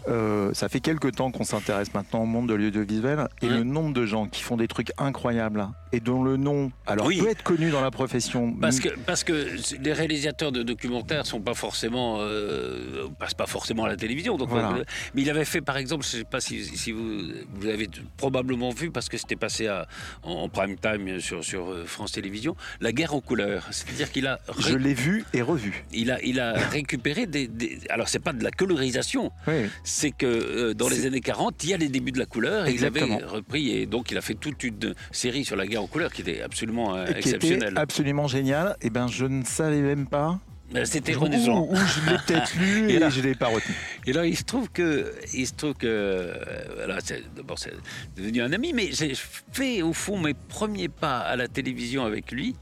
[0.09, 3.93] Euh, ça fait quelques temps qu'on s'intéresse maintenant au monde de l'audiovisuel et le nombre
[3.93, 7.71] de gens qui font des trucs incroyables et dont le nom alors peut être connu
[7.71, 8.53] dans la profession.
[8.53, 13.85] Parce que parce que les réalisateurs de documentaires sont pas forcément euh, passent pas forcément
[13.85, 14.37] à la télévision.
[14.37, 17.69] Donc euh, mais il avait fait par exemple, je sais pas si, si vous vous
[17.69, 19.87] avez probablement vu parce que c'était passé à,
[20.23, 23.67] en, prime time sur sur euh, France Télévisions, la guerre en couleur.
[23.71, 25.85] C'est-à-dire qu'il a je l'ai vu et revu.
[25.93, 29.31] Il a il a récupéré des, des alors c'est pas de la colorisation.
[29.47, 32.27] Oui c'est que euh, dans les années 40, il y a les débuts de la
[32.27, 35.67] couleur et il avait repris et donc il a fait toute une série sur la
[35.69, 37.75] guerre en couleur qui était absolument euh, exceptionnelle.
[37.77, 38.77] absolument génial.
[38.81, 40.41] Et eh ben je ne savais même pas.
[40.85, 41.69] C'était René Jean.
[41.71, 43.75] Ou, je l'ai peut-être lu et, là, je l'ai pas retenu.
[44.07, 46.35] Et là, il se trouve que, il se trouve que, euh,
[46.75, 46.99] voilà,
[47.37, 47.75] d'abord c'est
[48.17, 52.33] devenu un ami, mais j'ai fait au fond mes premiers pas à la télévision avec
[52.33, 52.57] lui.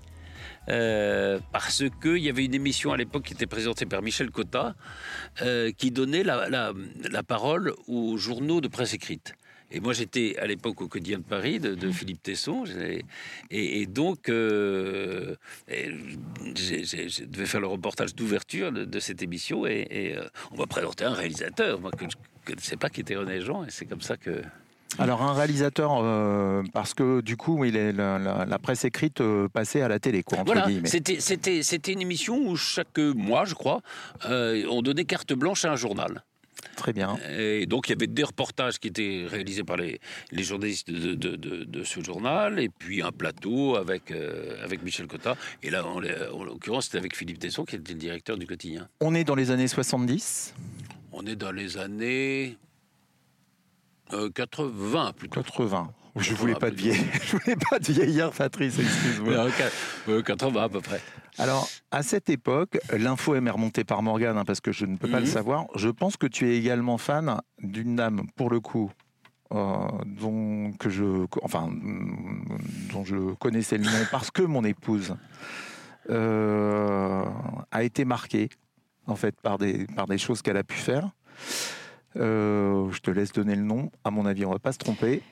[0.68, 4.74] Euh, parce qu'il y avait une émission à l'époque qui était présentée par Michel Cotta,
[5.42, 9.34] euh, qui donnait la, la, parole aux journaux de presse écrite.
[9.74, 11.92] Et moi, j'étais à l'époque au quotidien de Paris de, mmh.
[11.92, 12.64] Philippe Tesson.
[13.50, 15.34] Et, donc, euh,
[15.66, 19.66] je devais faire le reportage d'ouverture de, cette émission.
[19.66, 20.14] Et,
[20.50, 22.04] on va présenter un réalisateur, moi, que
[22.46, 23.64] je ne sais pas qui était René Jean.
[23.64, 24.42] Et c'est comme ça que,
[24.98, 29.80] alors un réalisateur, euh, parce que du coup, il est la, presse écrite euh, passée
[29.80, 30.42] à la télé, quoi.
[30.44, 33.80] voilà, c'était une émission où chaque mois, je crois,
[34.26, 36.22] euh, on donnait carte blanche à un journal.
[36.76, 37.18] Très bien.
[37.38, 40.00] Et donc, il y avait des reportages qui étaient réalisés par les,
[40.30, 44.82] les journalistes de, de- de- de ce journal, et puis un plateau avec, euh, avec
[44.82, 45.36] Michel Cotta.
[45.62, 48.88] Et là, en, en l'occurrence, c'était avec Philippe Tesson, qui était le directeur du quotidien.
[49.00, 50.54] On est dans les années 70,
[51.12, 52.56] On est dans les années
[54.12, 55.40] euh, 80, plutôt.
[55.42, 55.90] 80.
[56.16, 59.32] Je 80, voulais pas de je voulais pas de vieillir, Patrice, excuse-moi.
[59.32, 61.00] Euh, qua- euh, 80 à peu près.
[61.38, 65.08] Alors, à cette époque, l'info m'est remontée par Morgane, hein, parce que je ne peux
[65.08, 65.32] pas le Mhm.
[65.32, 65.64] savoir.
[65.74, 68.90] Je pense que tu es également fan d'une dame, pour le coup,
[69.54, 72.58] euh, dont, que je, enfin, mm,
[72.92, 75.14] dont je connaissais le nom parce que mon épouse
[76.10, 77.24] euh,
[77.70, 78.48] a été marquée,
[79.06, 81.08] en fait, par des, par des choses qu'elle a pu faire.
[82.16, 83.90] Euh, je te laisse donner le nom.
[84.04, 85.22] À mon avis, on va pas se tromper.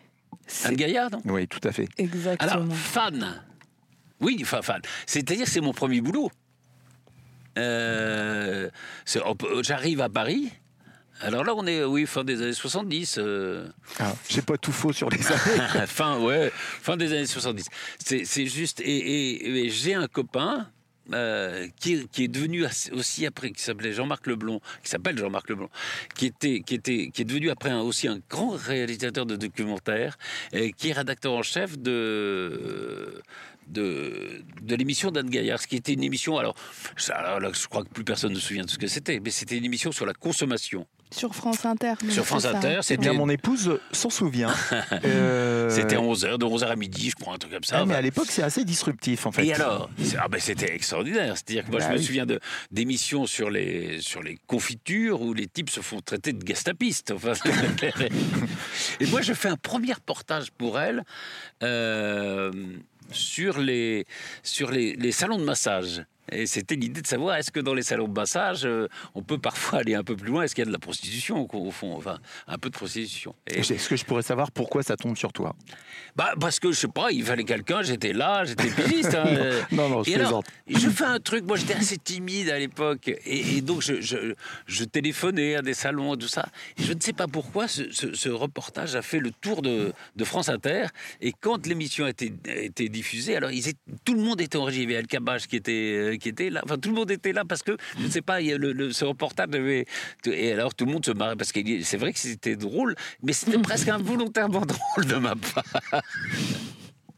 [0.65, 1.21] Anne Gaillard, non?
[1.27, 1.89] Oui, tout à fait.
[1.99, 2.51] Exactement.
[2.53, 3.43] Alors, fan.
[4.21, 4.81] Oui, enfin, fan.
[5.07, 6.31] C'est-à-dire, c'est mon premier boulot.
[7.59, 8.71] Euh,
[9.63, 10.51] J'arrive à Paris.
[11.23, 13.17] Alors là, on est, oui, fin des années 70.
[13.19, 15.87] euh, Ah, J'ai pas tout faux sur les années.
[15.87, 17.67] fin, ouais, fin des années 70.
[17.99, 18.81] C'est c'est juste.
[18.81, 20.69] Et, et- et j'ai un copain.
[21.13, 25.71] Euh, qui, est devenu aussi après, qui s'appelait Jean-Marc Leblond, qui s'appelle Jean-Marc Leblond,
[26.15, 30.19] qui était, qui était, qui est devenu après aussi un grand réalisateur de documentaires,
[30.53, 33.23] et qui est rédacteur en chef de
[33.71, 36.39] de, de l'émission d'Anne Gaillard, ce qui était une émission.
[36.39, 36.55] Alors,
[36.97, 39.21] ça, alors là, je crois que plus personne ne se souvient de ce que c'était,
[39.21, 40.87] mais c'était une émission sur la consommation.
[41.13, 41.95] Sur France Inter.
[42.09, 42.59] Sur France c'est ça.
[42.59, 44.55] Inter, Eh c'était bien, mon épouse s'en souvient.
[45.05, 47.79] Euh, c'était 11h, de 11h à midi, je crois, un truc comme ça.
[47.81, 49.47] ah, mais à l'époque, c'est assez disruptif, en fait.
[49.47, 51.35] Et alors c'est- ah ben C'était extraordinaire.
[51.37, 55.33] C'est-à-dire que moi, Bah je me souviens de- d'émissions sur les, sur les confitures où
[55.33, 57.13] les types se font traiter de gestapistes.
[57.13, 57.33] Enfin,
[59.01, 61.05] et moi, je fais un premier reportage pour elle
[61.63, 62.53] euh,
[63.13, 64.07] sur, les,
[64.43, 66.05] sur les, salons de massage.
[66.33, 69.39] Et c'était l'idée de savoir est-ce que dans les salons de massage, euh, on peut
[69.39, 71.71] parfois aller un peu plus loin Est-ce qu'il y a de la prostitution au au
[71.71, 73.35] fond Enfin, un peu de prostitution.
[73.47, 75.55] Et- Est-ce que je pourrais savoir pourquoi ça tombe sur toi?
[76.17, 79.15] Bah, parce que je sais pas, il fallait quelqu'un, j'étais là, j'étais pigiste.
[79.15, 79.25] hein.
[79.73, 80.47] Non, non, je Et alors, plaisante.
[80.85, 84.35] je fais un truc, moi j'étais assez timide à l'époque, et, et donc je, je,
[84.67, 86.47] je téléphonais à des salons, tout ça.
[86.79, 89.93] Et je ne sais pas pourquoi ce, ce- ce reportage a fait le tour de,
[90.17, 90.87] de France Inter,
[91.21, 94.57] et quand l'émission a été, a été diffusée, alors ils étaient- tout le monde était
[94.59, 96.95] enregistré, il y avait El Kabach qui était, euh, qui était là, enfin tout le
[96.95, 99.05] monde était là parce que, je ne sais pas, il y a le, le- ce
[99.05, 99.87] reportage avait...
[100.27, 103.33] Et alors tout le monde se marrait, parce que c'est vrai que c'était drôle, mais
[103.33, 106.03] c'était presque involontairement drôle de ma part.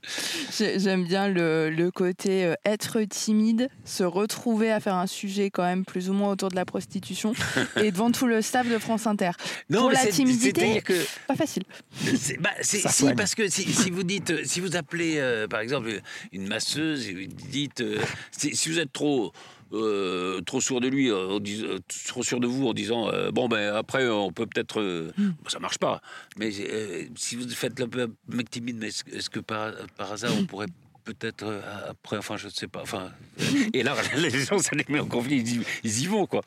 [0.59, 5.51] J'ai- J'aime bien le, le côté euh, être timide, se retrouver à faire un sujet
[5.51, 7.33] quand même plus ou moins autour de la prostitution
[7.83, 9.31] et devant tout le staff de France Inter.
[9.73, 10.95] Pour mais la c'est- timidité, que
[11.27, 11.63] Pas facile.
[12.17, 12.83] C'est- bah, si,
[13.17, 16.01] parce que si, si vous dites, euh, si vous appelez, euh, par exemple,
[16.33, 17.99] une masseuse et vous dites, euh,
[18.31, 19.33] si, si vous êtes trop.
[19.73, 23.49] Euh, trop sûr de lui, euh, euh, trop sûr de vous en disant euh, bon
[23.49, 25.31] ben après on peut peut-être Hmm.
[25.43, 26.01] bon, ça marche pas
[26.37, 26.51] mais
[27.17, 30.67] si vous faites le peu- mec timide mais est-ce, que par, par hasard on pourrait
[31.05, 31.45] peut-être
[31.89, 33.11] après enfin je ne sais pas enfin
[33.75, 36.43] et là les gens ça les met en conflit ils y, ils y vont quoi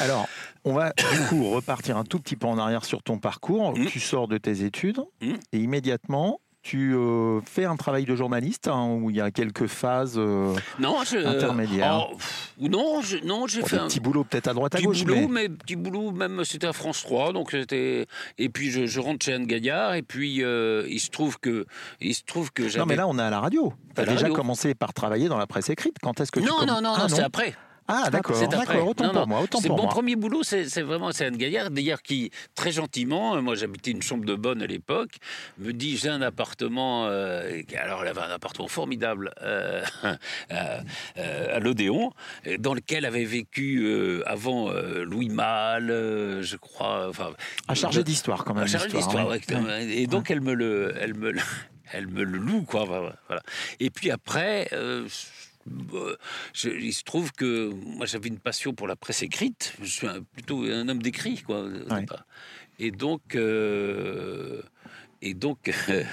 [0.00, 0.28] Alors,
[0.64, 3.76] on va du coup repartir un tout petit peu en arrière sur ton parcours.
[3.78, 3.86] Mhm.
[3.86, 5.38] Tu sors de tes études Mhm.
[5.52, 9.66] et immédiatement, tu euh, fais un travail de journaliste hein, où il y a quelques
[9.66, 12.06] phases, euh, non je, Intermédiaire.
[12.12, 14.78] oh, pff, non je, non j'ai bon, fait un petits boulots peut-être à droite à
[14.78, 15.02] petit gauche.
[15.04, 15.48] boulot, mais- mais...
[15.48, 18.06] petit boulot, même c'était à France 3, donc c'était.
[18.38, 21.66] Et puis je, je rentre chez Anne Gaillard, et puis euh, il se trouve que
[22.00, 22.78] il se trouve que j'avais.
[22.78, 23.72] Non, mais là, on est à la radio.
[23.94, 24.34] Tu as À la déjà radio.
[24.36, 25.96] commencé par travailler dans la presse écrite.
[26.00, 27.54] Quand est-ce que tu non, comm- non, non, Ah, non, c'est après.
[27.94, 28.88] Ah, d'accord, d'accord.
[28.88, 29.92] Autant Non, pour non, moi, autant C'est pour mon moi.
[29.92, 34.02] premier boulot, c'est vraiment c'est Anne Gaillard, d'ailleurs qui très gentiment, euh, moi j'habitais une
[34.02, 35.10] chambre de bonne à l'époque,
[35.58, 39.82] me dit j'ai un appartement, euh, alors elle avait un appartement formidable euh,
[40.50, 40.80] à,
[41.16, 42.12] à l'Odéon,
[42.58, 45.88] dans lequel avait vécu euh, avant Louis Malle,
[46.42, 47.32] je crois, enfin
[47.68, 48.66] À charger d'histoire, quand même.
[48.66, 49.68] charger l'histoire, d'histoire, ouais.
[49.68, 49.88] ouais.
[49.96, 51.40] Et donc elle me le, elle me, le-
[51.92, 52.84] elle me le loue quoi.
[52.84, 53.42] voilà.
[53.80, 54.68] Et puis après.
[56.54, 59.74] Je- il se trouve que moi j'avais une passion pour la presse écrite.
[59.80, 61.64] Je suis un- plutôt un homme d'écrit, quoi.
[61.64, 62.06] Ouais.
[62.78, 64.62] Et donc, euh,
[65.20, 65.58] et donc,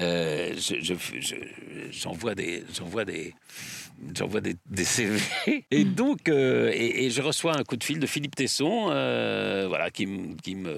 [0.00, 3.32] euh, je- je- je- j'envoie des, j'envoie des,
[4.14, 5.18] j'envoie des, des CV.
[5.70, 8.86] Et donc, euh, et, et je reçois un coup de fil de Philippe Tesson,
[9.68, 10.06] voilà, qui
[10.56, 10.74] me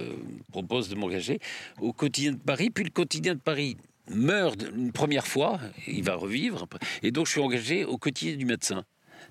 [0.52, 1.40] propose de m'engager
[1.80, 2.70] au quotidien de Paris.
[2.70, 3.76] Puis le quotidien de Paris
[4.10, 6.66] meurt une première fois, il va revivre,
[7.02, 8.84] et donc je suis engagé au quotidien du médecin.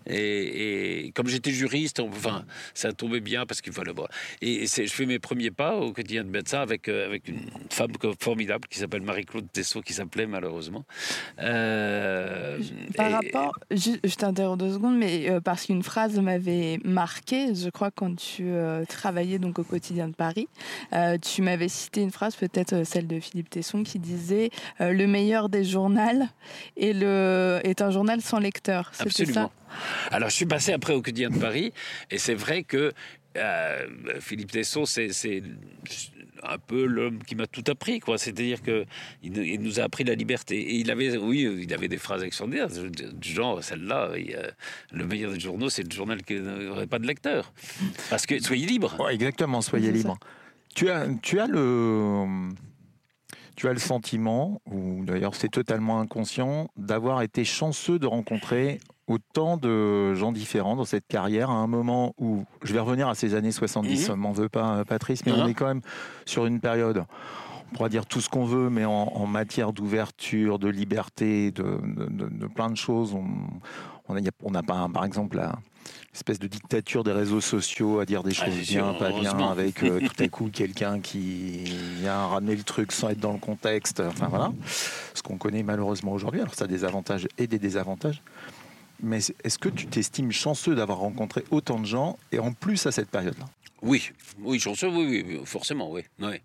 [0.08, 4.10] Et, comme j'étais juriste, enfin, ça tombait bien parce qu'il fallait voir.
[4.42, 7.92] Et, je fais mes premiers pas au quotidien de médecin avec, euh, avec une femme
[8.20, 10.86] formidable qui s'appelle Marie-Claude Tessot, qui s'appelait malheureusement.
[11.40, 12.60] Euh,
[12.96, 17.92] Par rapport, je, t'interromps deux secondes, mais euh, parce qu'une phrase m'avait marqué, je crois,
[17.92, 18.46] quand tu
[18.88, 20.48] travaillais donc au quotidien de Paris,
[21.22, 25.64] tu m'avais cité une phrase, peut-être celle de Philippe Tesson, qui disait Le meilleur des
[25.64, 25.96] journaux
[26.78, 28.92] est, le, est un journal sans lecteur.
[29.00, 29.34] Absolument.
[29.34, 29.65] Ça?
[30.12, 31.74] Alors, je suis passé après au quotidien de Paris,
[32.12, 32.92] et c'est vrai que
[33.38, 33.88] euh,
[34.20, 35.10] Philippe Tesson, c'est
[36.44, 38.18] un peu l'homme qui m'a tout appris, quoi.
[38.18, 38.86] C'est-à-dire que
[39.24, 40.58] il, nous a appris la liberté.
[40.58, 44.12] Et il avait, oui, il avait des phrases extraordinaires, du genre celle-là.
[44.92, 47.52] Le meilleur des journaux, c'est le journal qui n'aurait pas de lecteur,
[48.10, 49.10] parce que soyez libre.
[49.10, 50.18] exactement, soyez libre.
[50.76, 52.26] Tu as, tu as le
[53.56, 59.58] tu as le sentiment, ou d'ailleurs c'est totalement inconscient, d'avoir été chanceux de rencontrer autant
[59.58, 63.36] de gens différents dans cette carrière à un moment où, je vais revenir à ces
[63.36, 64.14] années 70, mmh.
[64.16, 65.82] m'en veut pas Patrice, mais on est quand même
[66.26, 67.06] sur une période,
[67.72, 72.70] on pourra dire tout ce qu'on veut, mais en, matière d'ouverture, de liberté, de, plein
[72.70, 73.16] de choses,
[74.08, 75.54] on n'a pas, par exemple, la
[76.14, 79.84] espèce de dictature des réseaux sociaux à dire des ah, choses bien, pas bien, avec
[79.84, 81.66] euh, tout à coup quelqu'un qui
[82.00, 84.00] vient ramener le truc sans être dans le contexte.
[84.00, 84.52] Enfin voilà,
[85.14, 86.42] ce qu'on connaît malheureusement aujourd'hui.
[86.42, 88.22] Alors ça a des avantages et des désavantages.
[89.02, 92.92] Mais est-ce que tu t'estimes chanceux d'avoir rencontré autant de gens et en plus à
[92.92, 93.46] cette période-là?
[93.82, 96.02] Oui, oui, chanceux, oui, oui, forcément, oui.
[96.20, 96.42] oui.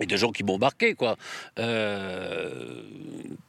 [0.00, 1.16] Et de gens qui m'ont marqué, quoi.
[1.58, 2.82] Euh,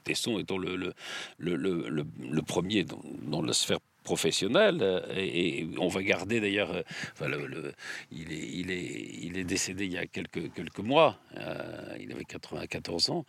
[0.03, 0.93] Tesson étant le, le,
[1.39, 2.85] le, le, premier
[3.23, 7.73] dans, la sphère professionnelle et, on va garder d'ailleurs euh, enfin, le,
[8.09, 12.13] il, est, il, est, il est décédé il y a quelques, quelques mois euh, il
[12.13, 13.25] avait 94 ans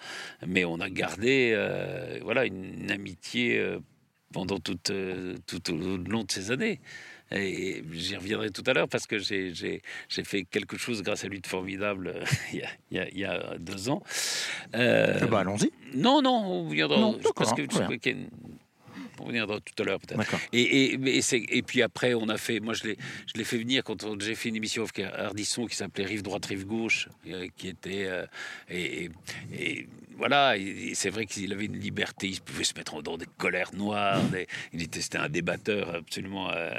[0.46, 3.60] mais on a gardé euh, voilà une, amitié
[4.32, 6.80] pendant toute, euh, tout au long de ces années.
[7.30, 11.40] Et j'y reviendrai tout à l'heure parce que j'ai fait quelque chose grâce à lui
[11.40, 12.60] de formidable euh, il,
[12.92, 14.02] y a, il, y a, deux ans.
[14.74, 15.70] Euh, bah, allons-y.
[15.94, 17.12] Non, non, on viendra.
[17.36, 17.62] parce que
[19.20, 20.22] on reviendra tout à l'heure peut-être.
[20.52, 21.20] Et, et,
[21.58, 22.84] et, puis après, on a fait, moi je
[23.34, 26.64] l'ai fait venir quand j'ai fait une émission avec Ardisson qui s'appelait Rive droite, Rive
[26.66, 27.08] gauche,
[27.56, 28.08] qui était.
[28.70, 29.10] et,
[30.18, 30.54] voilà,
[30.94, 34.20] c'est vrai qu'il avait une liberté, il pouvait se mettre dans des colères noires,
[34.72, 36.70] il était, c'était un débatteur absolument euh,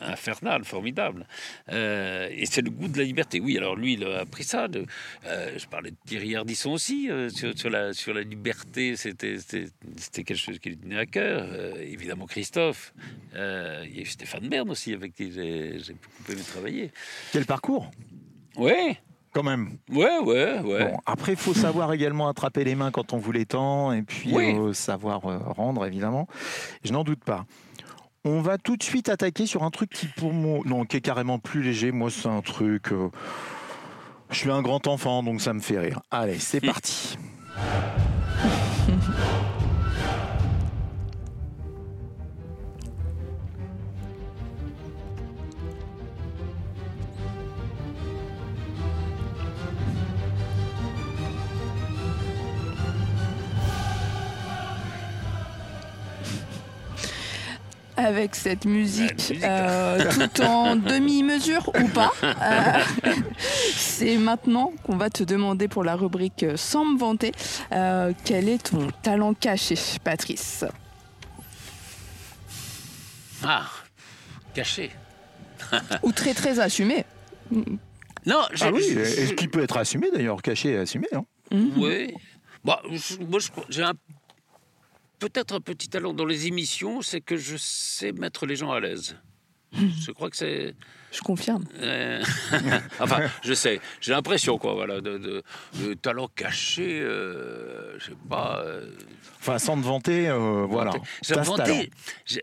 [0.00, 1.26] infernal, formidable.
[1.70, 3.38] Euh, et c'est le goût de la liberté.
[3.38, 4.66] Oui, alors lui, il a appris ça.
[4.66, 4.84] De,
[5.26, 7.08] euh, je parlais de Thierry Ardisson aussi,
[7.54, 11.46] sur, la, sur la liberté, c'était, c'était, quelque chose qui lui tenait à cœur.
[11.80, 12.92] évidemment, Christophe.
[13.32, 16.90] il y a eu Stéphane Bern aussi, avec qui j'ai, j'ai beaucoup aimé travailler.
[17.32, 17.90] Quel parcours?
[18.56, 18.96] Oui
[19.32, 19.78] quand même.
[19.90, 20.94] Ouais, ouais, ouais.
[21.06, 24.34] après, il faut savoir également attraper les mains quand on vous les tend et puis
[24.36, 26.26] euh, savoir euh, rendre, évidemment.
[26.84, 27.44] Je n'en doute pas.
[28.24, 31.00] On va tout de suite attaquer sur un truc qui, pour moi, non, qui est
[31.00, 31.90] carrément plus léger.
[31.90, 32.92] Moi, c'est un truc.
[32.92, 33.08] Euh,
[34.30, 36.00] je suis un grand enfant, donc ça me fait rire.
[36.10, 37.16] Allez, c'est parti.
[58.04, 62.10] Avec cette musique, euh, tout en demi-mesure ou pas.
[62.22, 63.12] Euh,
[63.74, 67.32] c'est maintenant qu'on va te demander pour la rubrique Sans me vanter,
[67.72, 70.64] euh, quel est ton talent caché, Patrice
[73.44, 73.68] Ah,
[74.54, 74.90] caché.
[76.02, 77.04] ou très très assumé.
[78.26, 81.24] Non, ah oui, est-ce qu'il peut être assumé d'ailleurs, caché et assumé hein
[81.76, 82.14] Oui.
[82.64, 82.82] Bah,
[83.28, 83.94] moi, j'ai un
[85.20, 88.80] peut-être un petit talent dans les émissions, c'est que je sais mettre les gens à
[88.80, 89.16] l'aise.
[89.72, 90.74] Je crois que c'est.
[91.12, 91.64] Je confirme.
[91.80, 92.22] Euh,
[93.00, 93.80] enfin, je sais.
[94.00, 95.44] J'ai l'impression, quoi, voilà, de,
[96.02, 97.00] talent caché.
[97.00, 98.62] Euh, je sais pas.
[98.64, 98.90] Euh.
[99.38, 100.30] Enfin, sans te vanter,
[100.68, 100.92] voilà.
[101.22, 101.90] Sans vanter.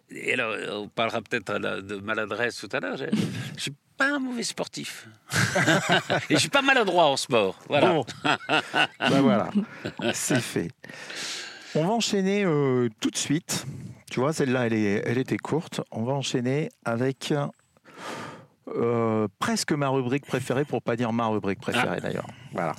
[0.10, 2.98] Et alors, on parlera peut-être de maladresse tout à l'heure.
[2.98, 5.08] Je suis pas un mauvais sportif.
[6.30, 7.60] Et je suis pas maladroit en sport.
[7.68, 7.90] Voilà.
[7.90, 8.06] Bon.
[9.00, 9.50] ben voilà.
[10.14, 10.70] C'est fait.
[11.78, 13.68] On va enchaîner euh, tout de suite.
[14.10, 15.82] Tu vois, celle-là, elle, elle était courte.
[15.92, 17.32] On va enchaîner avec
[18.76, 22.00] euh, presque ma rubrique préférée, pour pas dire ma rubrique préférée ah.
[22.00, 22.26] d'ailleurs.
[22.52, 22.74] Voilà.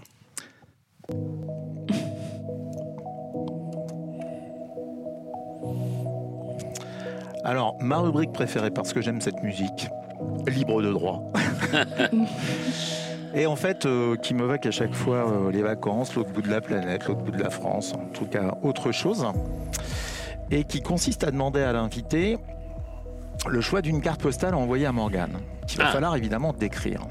[7.44, 9.88] Alors, ma rubrique préférée, parce que j'aime cette musique,
[10.48, 11.22] libre de droit.
[13.34, 16.42] Et en fait, euh, qui me va qu'à chaque fois euh, les vacances, l'autre bout
[16.42, 19.26] de la planète, l'autre bout de la France, en tout cas autre chose.
[20.50, 22.38] Et qui consiste à demander à l'invité
[23.46, 25.92] le choix d'une carte postale à envoyer à Morgane, qu'il va Ah.
[25.92, 27.02] falloir évidemment décrire.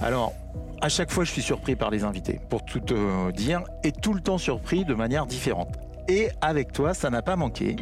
[0.00, 0.32] Alors,
[0.80, 4.14] à chaque fois, je suis surpris par les invités, pour tout te dire, et tout
[4.14, 5.68] le temps surpris de manière différente.
[6.08, 7.76] Et avec toi, ça n'a pas manqué,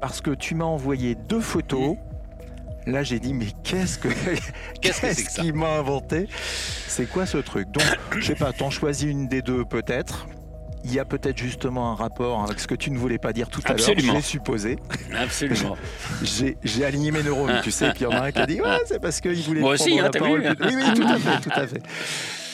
[0.00, 1.96] parce que tu m'as envoyé deux photos.
[2.86, 4.08] Là, j'ai dit, mais qu'est-ce que
[4.80, 6.26] Qu'est-ce qu'il m'a inventé?
[6.88, 7.70] C'est quoi ce truc?
[7.70, 7.84] Donc,
[8.18, 10.26] je sais pas, t'en choisis une des deux peut-être.
[10.84, 13.48] Il y a peut-être justement un rapport avec ce que tu ne voulais pas dire
[13.48, 13.86] tout à l'heure.
[13.96, 14.78] J'ai supposé.
[15.16, 15.76] Absolument.
[16.64, 18.60] J'ai aligné mes neurones, tu sais, puis il y en a un qui a dit
[18.60, 20.40] Ouais, c'est parce qu'il voulait Moi prendre aussi, hein, la t'as parole.
[20.42, 21.82] vu Oui, oui, tout à fait, tout à fait.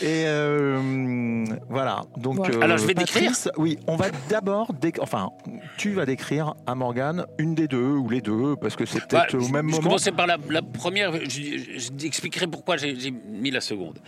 [0.01, 2.03] Et euh, voilà.
[2.16, 2.57] Donc, Voilà.
[2.57, 3.32] euh, Alors, je vais décrire.
[3.57, 4.72] Oui, on va d'abord.
[4.74, 5.30] déc- Enfin,
[5.76, 9.07] tu vas décrire à Morgane une des deux ou les deux, parce que c'est Bah,
[9.26, 9.82] peut-être au je- même je moment.
[9.88, 13.99] commençais par la, la première, je, je- je t'expliquerai pourquoi j'ai j'ai mis la seconde.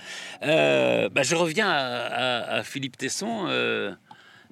[0.43, 3.93] Euh, bah, je reviens à, à- à Philippe Tesson, euh,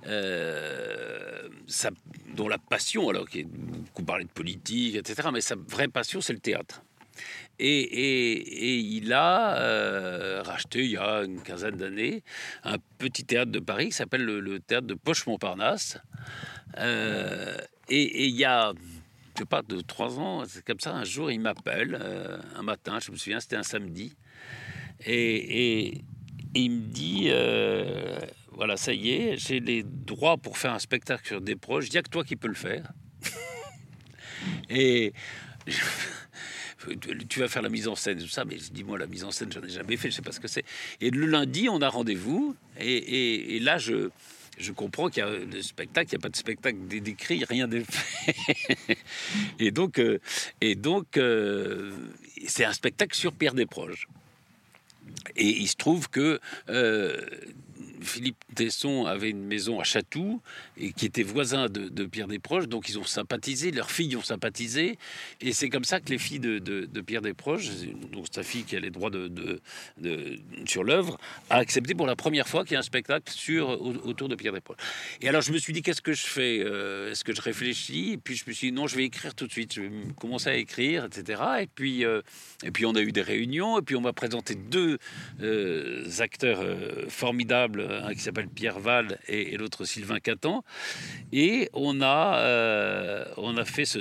[0.07, 1.91] euh, sa-
[2.35, 6.39] dont la passion, alors beaucoup parlé de politique, etc., mais sa vraie passion, c'est le
[6.41, 6.83] théâtre.
[7.61, 12.23] Et, il a euh, racheté il y a une quinzaine d'années
[12.63, 15.99] un petit théâtre de Paris qui s'appelle le, théâtre de Poche-Montparnasse.
[16.79, 17.57] Euh,
[17.89, 18.73] et, il y a,
[19.35, 22.63] je sais pas, deux, trois ans, c'est comme ça, un jour, il m'appelle, euh, un
[22.63, 24.15] matin, je me souviens, c'était un samedi,
[25.05, 26.03] et,
[26.55, 27.31] il me dit,
[28.53, 31.93] voilà, ça y est, j'ai les droits pour faire un spectacle sur des proches, il
[31.93, 32.93] n'y a que toi qui peux le faire.
[34.71, 35.13] et
[37.29, 39.25] tu vas faire la mise en scène, tout ça, mais je dis, moi, la mise
[39.25, 40.65] en scène, j'en ai jamais fait, je sais pas ce que c'est.
[41.01, 44.11] Et le lundi, on a rendez-vous, et, là, je,
[44.59, 47.45] je comprends qu'il y a le spectacle, il n'y a pas de spectacle dé- décrit,
[47.45, 48.97] rien fait.
[49.59, 50.19] et donc, euh,
[50.61, 51.93] et donc euh,
[52.47, 54.09] c'est un spectacle sur Pierre Desproges.
[55.37, 57.21] Et il se trouve que euh,
[58.03, 60.41] Philippe Tesson avait une maison à Chatou
[60.77, 64.23] et qui était voisin de, de Pierre Desproges, donc ils ont sympathisé, leurs filles ont
[64.23, 64.99] sympathisé,
[65.41, 67.71] et c'est comme ça que les filles de, de- de Pierre Desproges,
[68.13, 69.61] donc sa fille qui a les droits de,
[70.67, 71.19] sur l'œuvre,
[71.51, 74.35] a accepté pour la première fois qu'il y a un spectacle sur, au- autour de
[74.35, 74.77] Pierre Desproges.
[75.21, 78.13] Et alors je me suis dit, qu'est-ce que je fais Euh, Est-ce que je réfléchis?
[78.13, 79.91] Et puis je me suis dit, non, je vais écrire tout de suite, je vais
[80.19, 81.43] commencer à écrire, etc.
[81.61, 82.23] Et puis, euh,
[82.65, 84.99] et puis on a eu des réunions, et puis on m'a présenté deux
[85.43, 86.65] euh, acteurs
[87.09, 90.65] formidables, un qui s'appelle Pierre Val et, et l'autre Sylvain Catan.
[91.33, 94.01] Et on a, euh, on a fait ce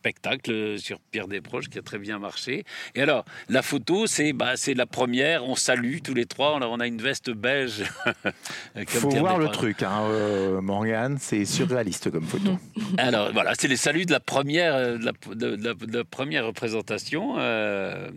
[0.00, 2.64] spectacle sur Pierre Desproges qui a très bien marché.
[2.94, 6.62] Et alors, la photo, c'est bah, c'est la première, on salue tous les trois, on
[6.62, 7.82] a, on a une veste beige.
[8.76, 12.58] Il faut Pierre voir le truc, hein, euh, Morgane, c'est surréaliste comme photo.
[12.98, 15.98] Alors voilà, c'est les saluts de la première, euh, de la, de- de la- de
[15.98, 18.08] la première représentation euh,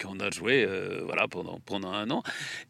[0.00, 2.22] qu'on a joué euh, voilà, pendant, pendant un an.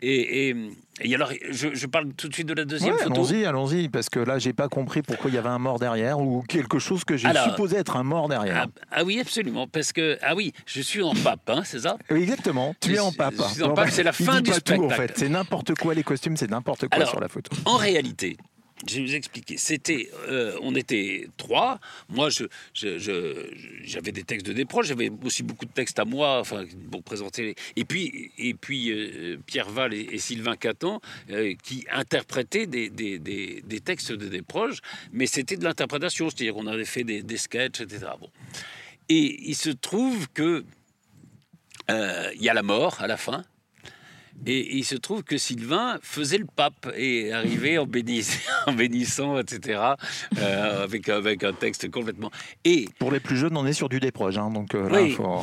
[0.02, 0.56] Et, et,
[1.02, 3.14] et alors, je, je parle tout de suite de la deuxième Ouais, photo.
[3.14, 6.20] allons-y, allons-y, parce que là, j'ai pas compris pourquoi il y avait un mort derrière
[6.20, 8.66] ou quelque chose que j'ai supposé être un mort derrière.
[8.66, 11.96] Ah, ah oui, absolument, parce que, ah oui, je suis en pape, hein, c'est ça?
[12.10, 13.34] Oui, Exactement, tu Je es en pape.
[13.48, 14.94] je suis en Non, pape, c'est la fin du pas tout, en spectacle.
[15.08, 15.18] fait.
[15.18, 17.54] C'est n'importe quoi, les costumes, c'est n'importe quoi Alors, sur la photo.
[17.64, 18.36] En réalité,
[18.88, 19.56] je vais vous expliquer.
[20.28, 21.80] Euh, on était trois.
[22.08, 22.28] Moi,
[22.74, 24.86] j'avais des textes de Desproges.
[24.86, 26.42] J'avais aussi beaucoup de textes à moi,
[26.90, 27.42] pour présenter.
[27.42, 31.00] les- Et puis, et puis euh, Pierre Val et, Sylvain Catan
[31.30, 34.80] euh, qui interprétaient des, des- des- des textes de Desproges,
[35.12, 38.06] mais c'était de l'interprétation, c'est-à-dire qu'on avait fait des, sketchs, etc.
[38.20, 38.30] Bon.
[39.08, 40.64] Et il se trouve que
[41.88, 43.44] il y a la mort à la fin.
[44.46, 49.38] Et il se trouve que Sylvain faisait le pape et arrivait en, bénissant, en bénissant
[49.38, 49.80] etc.,
[50.38, 52.30] euh, avec, avec un texte complètement.
[52.64, 55.12] Et, Pour les plus jeunes, on est sur du déproche, hein, donc euh, là, Oui.
[55.12, 55.42] faut...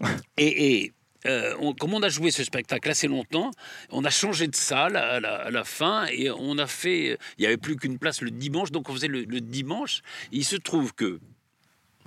[0.36, 0.92] et, et,
[1.26, 3.50] euh, on- comme on a joué ce spectacle assez longtemps,
[3.90, 7.18] on a changé de salle à la, à la fin et on a fait.
[7.38, 10.02] Il n'y avait plus qu'une place le dimanche, donc on faisait le, le dimanche.
[10.30, 11.18] Il se trouve que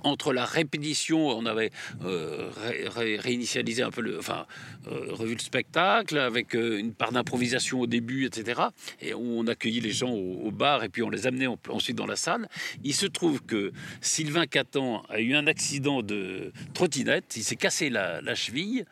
[0.04, 1.70] entre la répétition, on avait
[2.04, 4.46] euh, ré- ré- réinitialisé un peu le, enfin,
[4.90, 8.60] euh, revu le spectacle avec euh, une part d'improvisation au début, etc.
[9.00, 11.58] Et où on accueillait les gens au, au bar et puis on les amenait en-
[11.68, 12.48] ensuite dans la salle.
[12.84, 17.90] Il se trouve que Sylvain Catan a eu un accident de trottinette, il s'est cassé
[17.90, 18.84] la, la cheville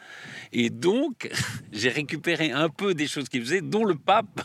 [0.52, 1.30] et donc
[1.72, 4.42] j'ai récupéré un peu des choses qu'il faisait, dont le pape.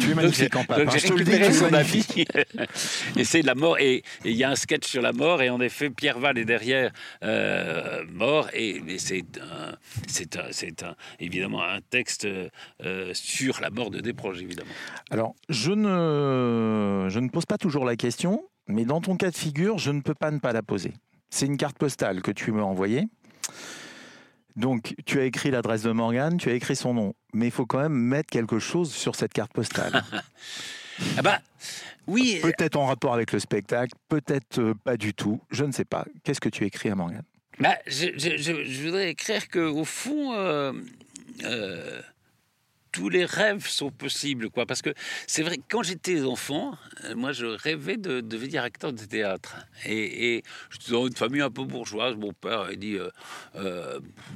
[0.00, 0.78] tu es magnifique en pape.
[0.78, 2.06] Donc hein, j'ai récupéré son avis.
[3.16, 3.78] et c'est la mort.
[3.78, 5.42] Et il y a un sketch sur la mort.
[5.42, 6.92] Et en effet, Pierre Val est derrière
[7.24, 8.48] euh, mort.
[8.52, 9.24] Et, et c'est
[11.18, 14.70] évidemment un texte euh, sur la mort de Desproges, évidemment.
[15.10, 19.36] Alors, je ne, je ne pose pas toujours la question, mais dans ton cas de
[19.36, 20.92] figure, je ne peux pas ne pas la poser.
[21.28, 23.08] C'est une carte postale que tu m'as envoyée.
[24.54, 27.66] Donc, tu as écrit l'adresse de Morgane, tu as écrit son nom, mais il faut
[27.66, 30.04] quand même mettre quelque chose sur cette carte postale.
[31.16, 31.40] Ah bah,
[32.06, 32.40] oui.
[32.42, 35.40] Peut-être en rapport avec le spectacle, peut-être euh, pas du tout.
[35.50, 36.06] Je ne sais pas.
[36.24, 37.24] Qu'est-ce que tu écris à Morgane?
[37.60, 40.72] Bah, je, je, je, voudrais écrire que au fond, euh,
[41.42, 42.00] euh,
[42.92, 44.64] tous les rêves sont possibles, quoi.
[44.64, 44.90] Parce que
[45.26, 49.56] c'est vrai, quand j'étais enfant, euh, moi, je rêvais de, devenir acteur de théâtre.
[49.84, 52.14] Et, et suis dans une famille un peu bourgeoise.
[52.14, 52.96] Mon père a dit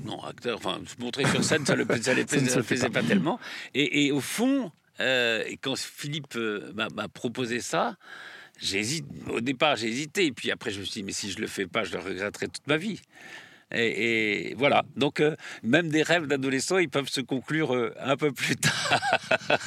[0.04, 0.58] non, acteur.
[0.58, 3.38] Enfin, se montrer sur scène, ça ne le, faisait pas, tellement.
[3.72, 6.36] Et, et, au fond, et quand Philippe
[6.74, 7.96] m'a proposé ça.
[8.60, 9.06] J'hésite.
[9.28, 10.26] Au départ, j'ai hésité.
[10.26, 11.98] Et puis après, je me suis dit, mais si je le fais pas, je le
[11.98, 13.00] regretterai toute ma vie.
[13.74, 14.84] Et, voilà.
[14.96, 19.00] Donc, euh, même des rêves d'adolescents, ils peuvent se conclure euh, un peu plus tard.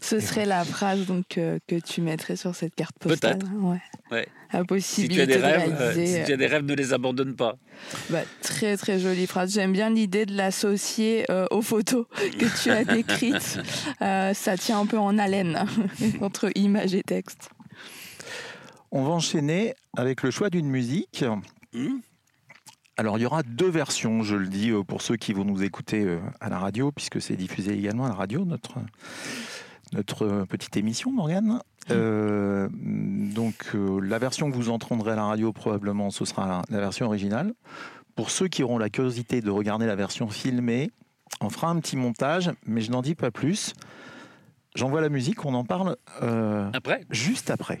[0.00, 3.38] Ce serait la phrase donc euh, que tu mettrais sur cette carte postale.
[3.38, 3.52] Peut-être.
[3.54, 3.80] Ouais.
[4.10, 4.28] ouais.
[4.52, 6.20] La possibilité si tu as des rêves, réaliser...
[6.20, 7.56] si tu as des rêves, ne les abandonne pas.
[8.10, 9.52] Bah, très très jolie phrase.
[9.52, 12.06] J'aime bien l'idée de l'associer aux photos
[12.38, 13.58] que tu as décrites.
[13.98, 15.64] ça tient un peu en haleine
[16.20, 17.50] entre image et texte.
[18.92, 21.24] On va enchaîner avec le choix d'une musique.
[21.72, 21.98] Hmm.
[22.96, 25.64] Alors il y aura deux versions, je le dis euh, pour ceux qui vont nous
[25.64, 28.74] écouter euh, à la radio, puisque c'est diffusé également à la radio, notre,
[29.92, 31.60] notre petite émission, Morgane.
[31.90, 37.06] Euh, donc la version que vous entendrez à la radio, probablement, ce sera la, version
[37.06, 37.52] originale.
[38.14, 40.92] Pour ceux qui auront la curiosité de regarder la version filmée,
[41.40, 43.74] on fera un petit montage, mais je n'en dis pas plus.
[44.76, 45.96] J'envoie la musique, on en parle
[46.72, 47.80] après juste après.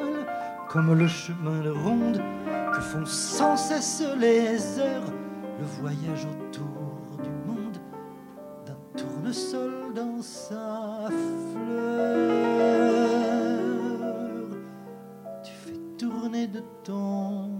[0.71, 2.21] comme le chemin de ronde
[2.73, 5.11] que font sans cesse les heures,
[5.59, 7.77] le voyage autour du monde
[8.65, 11.09] d'un tournesol dans sa
[11.51, 12.29] fleur.
[15.43, 17.50] Tu fais tourner de ton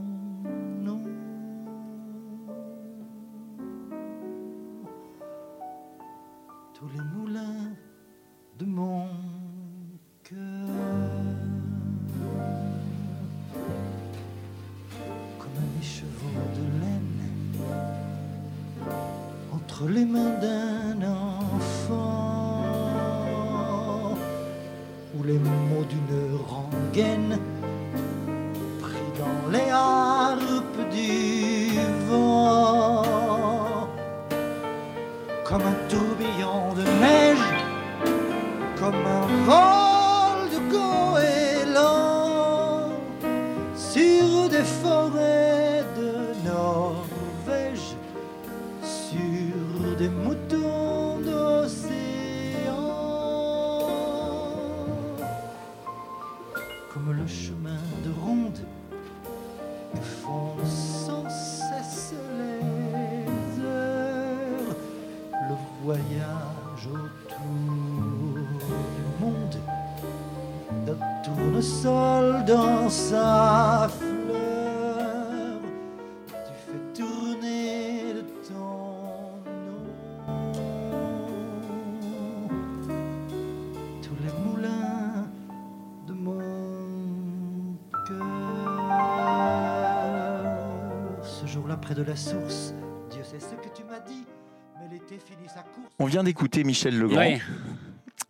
[96.21, 97.37] vient d'écouter Michel Legrand.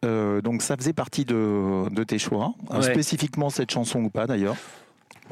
[0.03, 4.55] Euh, donc ça faisait partie de, de tes choix, spécifiquement cette chanson ou pas d'ailleurs?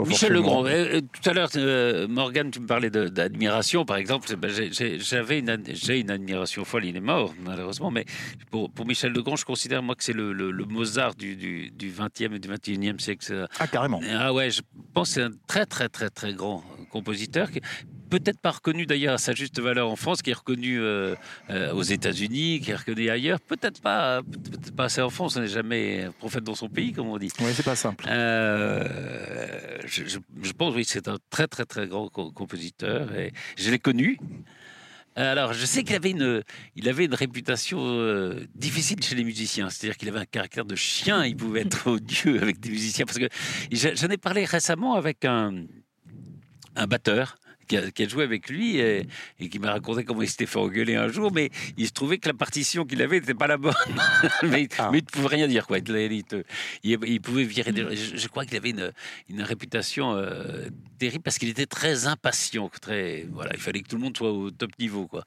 [0.05, 4.33] Michel Legrand, euh, tout à l'heure, euh, Morgane, tu me parlais d'admiration, par exemple.
[4.37, 8.05] Ben, j'avais une, j'ai une admiration folle, il est mort, malheureusement, mais
[8.49, 11.91] pour, pour Michel Legrand, je considère, moi, que c'est le, le, Mozart du, du, du,
[11.91, 13.47] 20e et du 21e siècle.
[13.59, 13.99] Ah, carrément.
[14.09, 14.61] Ah ouais, je
[14.93, 17.49] pense que c'est un très, très, très, très grand compositeur
[18.09, 21.15] peut-être pas reconnu d'ailleurs à sa juste valeur en France, qui est reconnu euh,
[21.49, 23.39] euh, aux États-Unis, qui est reconnu ailleurs.
[23.39, 25.37] Peut-être pas, peut-être pas assez en France.
[25.37, 27.31] On n'est jamais prophète dans son pays, comme on dit.
[27.39, 28.05] Oui, c'est pas simple.
[28.09, 34.17] Euh, je, pense, oui, c'est un très très très grand compositeur et je l'ai connu.
[35.15, 36.43] Alors, je sais qu'il avait une,
[36.77, 39.69] il avait une réputation euh, difficile chez les musiciens.
[39.69, 41.25] C'est-à-dire qu'il avait un caractère de chien.
[41.25, 43.05] Il pouvait être odieux avec des musiciens.
[43.05, 43.27] Parce que
[43.71, 45.65] j'en ai parlé récemment avec un,
[46.75, 47.37] un batteur
[47.69, 49.07] qui a, joué avec lui et,
[49.49, 52.27] qui m'a raconté comment il s'était fait engueuler un jour, mais il se trouvait que
[52.27, 53.73] la partition qu'il avait n'était pas la bonne.
[54.43, 54.89] mais, ah.
[54.91, 55.67] mais, il ne pouvait rien dire.
[55.67, 55.77] Quoi.
[55.77, 56.25] Il,
[56.83, 57.95] il, pouvait virer des...
[57.95, 58.91] je, crois qu'il avait une,
[59.29, 60.67] une réputation euh,
[60.97, 62.69] terrible parce qu'il était très impatient.
[62.81, 65.07] Très, voilà, il fallait que tout le monde soit au top niveau.
[65.07, 65.23] Quoi.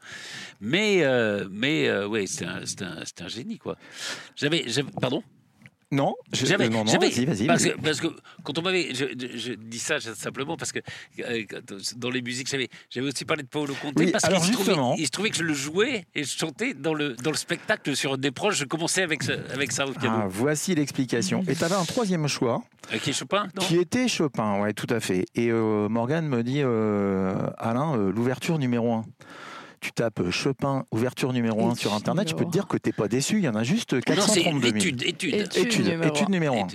[0.60, 3.58] Mais, euh, mais euh, ouais, c'était un, un, un, génie.
[3.58, 3.76] Quoi.
[4.36, 4.64] J'avais,
[5.00, 5.22] pardon?
[5.92, 7.46] Non, j'avais, non, non, vas-y, vas-y.
[7.46, 8.06] Parce, parce, que
[8.42, 10.78] quand on m'avait, je, dis ça simplement parce que
[11.20, 11.44] euh,
[11.96, 15.04] dans les musiques, j'avais, j'avais aussi parlé de Paolo Conte parce qu'il se, trouvait, il
[15.04, 18.16] se trouvait que je le jouais et je chantais dans le dans le spectacle sur
[18.16, 18.56] des proches.
[18.56, 19.22] Je commençais avec
[19.52, 20.20] avec ça au piano.
[20.22, 21.44] Ah, voici l'explication.
[21.46, 22.62] Et tu avais un troisième choix.
[22.92, 25.26] Euh, qui est Chopin non Qui était Chopin, ouais, tout à fait.
[25.34, 26.62] Et euh, Morgane me dit,
[27.58, 29.04] Alain, l'ouverture numéro un
[29.82, 32.92] tu tapes Chopin, ouverture numéro 1 sur Internet, je peux te dire que tu n'es
[32.92, 33.38] pas déçu.
[33.38, 34.76] Il y en a juste 432 000.
[34.76, 35.34] Étude, étude.
[35.34, 36.68] Étude, étude numéro 1.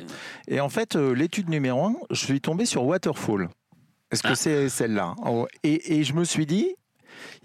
[0.49, 3.49] Et en fait, euh, l'étude numéro 1, je suis tombé sur Waterfall.
[4.11, 4.35] Est-ce que ah.
[4.35, 5.15] c'est celle-là?
[5.25, 6.75] Oh, et, je me suis dit,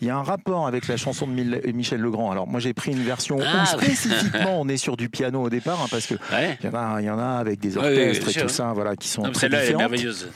[0.01, 1.33] il y a un rapport avec la chanson de
[1.73, 2.31] Michel Legrand.
[2.31, 5.51] Alors moi j'ai pris une version ah, où spécifiquement on est sur du piano au
[5.51, 8.97] départ, hein, parce que il y, en a avec des orchestres et tout ça, voilà,
[8.97, 9.79] qui sont très différentes.
[9.79, 10.31] merveilleuse.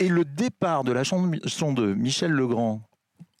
[0.00, 2.82] Et le départ de la chanson de Michel Legrand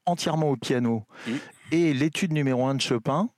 [0.06, 1.04] entièrement au piano.
[1.26, 1.32] Mmh.
[1.72, 3.28] Et l'étude numéro 1 de Chopin,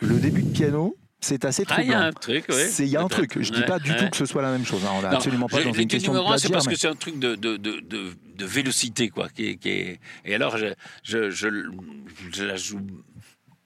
[0.00, 1.84] le début de piano, c'est assez troublant.
[1.84, 2.54] Ah, il y a un truc, oui.
[2.80, 3.40] Il y a un truc.
[3.40, 4.84] Je ne dis pas du tout que ce soit la même chose.
[4.84, 4.90] Hein.
[4.96, 6.38] On n'est absolument pas dans une question de plaisir.
[6.38, 9.28] C'est parce que c'est un truc de, de, de, de, vélocité, quoi.
[9.28, 10.00] Qui, qui est...
[10.24, 10.66] Et alors, je,
[11.04, 11.48] je, je,
[12.32, 12.80] je la joue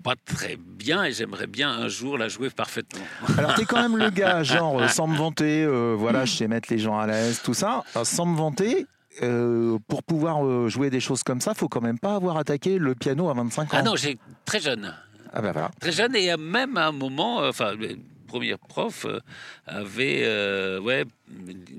[0.04, 3.04] pas très bien et j'aimerais bien un jour la jouer parfaitement.
[3.38, 6.46] Alors tu es quand même le gars, genre sans me vanter, euh, voilà, je sais
[6.46, 7.82] mettre les gens à l'aise, tout ça.
[8.04, 8.86] sans me vanter,
[9.22, 12.78] euh, pour pouvoir euh, jouer des choses comme ça, faut quand même pas avoir attaqué
[12.78, 13.66] le piano à 25 ans.
[13.72, 14.94] Ah non, j'ai très jeune.
[15.32, 15.70] Ah ben voilà.
[15.80, 19.06] Très jeune et même à un moment, euh, enfin, le premier prof
[19.66, 20.22] avait,
[20.80, 21.04] ouais,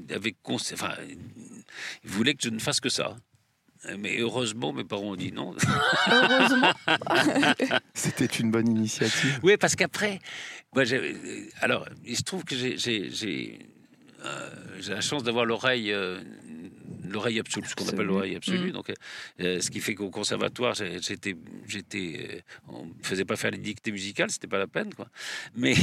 [0.09, 0.35] avait,
[0.73, 0.93] enfin,
[2.03, 3.15] il voulait que je ne fasse que ça.
[3.99, 5.53] Mais heureusement, mes parents ont dit non.
[6.11, 6.73] Heureusement.
[7.93, 9.39] C'était une bonne initiative.
[9.43, 10.19] Oui, parce qu'après,
[11.61, 13.59] alors, il se trouve que j'ai
[14.87, 15.93] la chance d'avoir l'oreille
[17.11, 18.69] l'oreille absolue, ce qu'on appelle l'oreille absolue.
[18.69, 18.73] Mm.
[18.73, 18.93] Donc,
[19.39, 21.35] euh, ce qui fait qu'au conservatoire, j'étais,
[21.67, 25.07] j'étais, euh, on ne faisait pas faire les dictées musicales, c'était pas la peine, quoi.
[25.55, 25.73] Mais,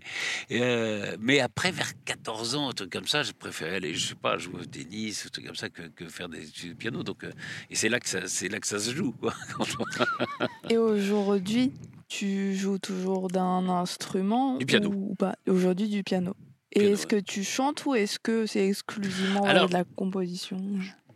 [0.52, 4.14] euh, mais après, vers 14 ans, un truc comme ça, je préférais aller, je sais
[4.14, 7.02] pas, jouer au tennis, un truc comme ça, que, que faire des du piano.
[7.02, 7.24] Donc,
[7.70, 9.34] et c'est là que ça, c'est là que ça se joue, quoi.
[10.70, 11.72] et aujourd'hui,
[12.08, 14.90] tu joues toujours d'un instrument Du piano.
[14.94, 15.36] Ou pas?
[15.48, 16.34] Aujourd'hui, du piano.
[16.74, 20.58] Et est-ce que tu chantes ou est-ce que c'est exclusivement de la composition?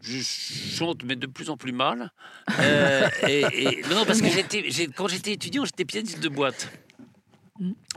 [0.01, 2.13] je chante, mais de plus en plus mal.
[2.61, 6.71] Euh, et, non, parce que quand j'étais étudiant, j'étais pianiste de boîte.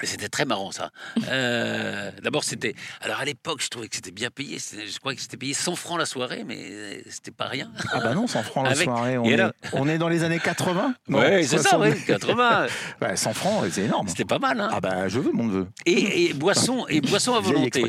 [0.03, 0.91] C'était très marrant ça.
[1.28, 2.76] Euh, d'abord c'était.
[3.01, 4.57] Alors à l'époque je trouvais que c'était bien payé.
[4.59, 7.72] Je crois que c'était payé 100 francs la soirée, mais c'était pas rien.
[7.91, 9.18] Ah bah non, 100 francs la soirée.
[9.18, 9.41] On, est,
[9.74, 12.68] on, est, dans les années 80 Oui, c'est ça, oui, 80.
[13.16, 14.07] 100 francs, c'est énorme.
[14.07, 14.59] C'était pas mal.
[14.59, 14.70] Hein.
[14.72, 15.68] Ah bah je veux mon neveu.
[15.86, 17.84] Et, et boisson, et boisson à volonté.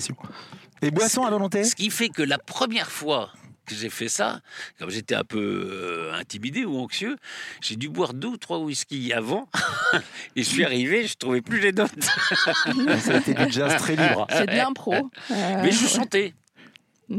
[0.83, 1.64] Et boisson à volonté.
[1.64, 3.31] Ce qui fait que la première fois
[3.67, 4.41] que j'ai fait ça,
[4.79, 7.17] comme j'étais un peu euh, intimidé ou anxieux,
[7.61, 9.49] j'ai dû boire deux ou trois whisky avant.
[10.37, 11.91] et je suis arrivé, je trouvais plus les notes.
[12.03, 14.27] ça a été du jazz très libre.
[14.31, 15.11] C'est de l'impro.
[15.31, 16.35] Mais je chantais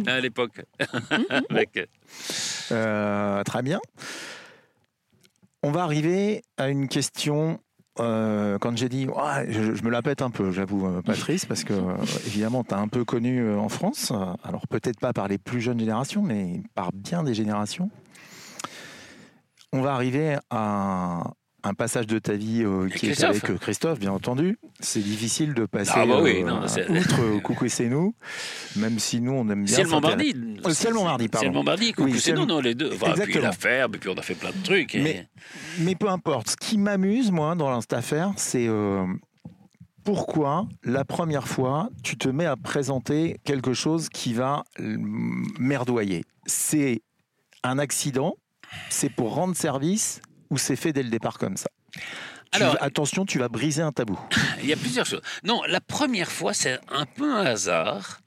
[0.07, 0.61] à l'époque.
[2.71, 3.79] euh, très bien.
[5.61, 7.59] On va arriver à une question
[7.99, 9.07] euh, quand j'ai dit,
[9.49, 12.79] je, me la pète un peu, j'avoue, euh, Patrice, parce que euh, évidemment, tu as
[12.79, 14.11] un peu connu en France,
[14.43, 17.89] alors peut-être pas par les plus jeunes générations, mais par bien des générations.
[19.71, 21.33] On va arriver à,
[21.63, 24.57] un passage de ta vie euh, qui est avec euh, Christophe, bien entendu.
[24.79, 28.13] C'est difficile de passer ah bah oui, euh, outre Coucou c'est nous,
[28.75, 29.75] même si nous on aime bien.
[29.75, 30.35] C'est le Montmardi.
[30.69, 31.45] C'est le Montmardi, pardon.
[31.45, 32.91] C'est le Montmardi, Coucou c'est nous, non, les deux.
[32.93, 33.25] Enfin, Exactement.
[33.25, 34.93] puis l'affaire, puis on a fait plein de trucs.
[34.95, 35.27] Mais,
[35.79, 36.49] mais, peu importe.
[36.51, 38.67] Ce qui m'amuse, moi, dans cette affaire, c'est
[40.03, 46.25] pourquoi la première fois tu te mets à présenter quelque chose qui va merdoyer.
[46.45, 47.01] C'est
[47.63, 48.35] un accident,
[48.89, 50.19] c'est pour rendre service
[50.49, 51.69] ou c'est fait dès le départ comme ça?
[52.51, 54.19] Alors, attention, tu vas briser un tabou.
[54.61, 55.21] Il y a plusieurs choses.
[55.43, 58.19] Non, la première fois, c'est un peu un hasard.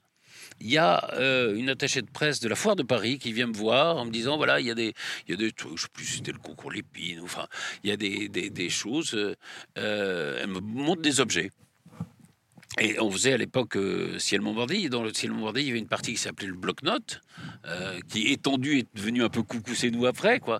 [0.59, 3.47] Il y a euh, une attachée de presse de la foire de Paris qui vient
[3.47, 4.93] me voir en me disant voilà, il y a des,
[5.27, 7.47] il y a des trucs, je sais plus si c'était le concours Lépine, enfin,
[7.83, 9.13] il y a des, des, choses.
[9.77, 11.51] Euh, elle me montre des objets.
[12.79, 14.89] Et on faisait à l'époque euh, Ciel Montbardy.
[14.89, 17.21] Dans le Ciel Montbardy, il y avait une partie qui s'appelait le bloc-notes,
[17.65, 20.59] euh, qui étendu est devenu un peu coucou c'est nous après, quoi,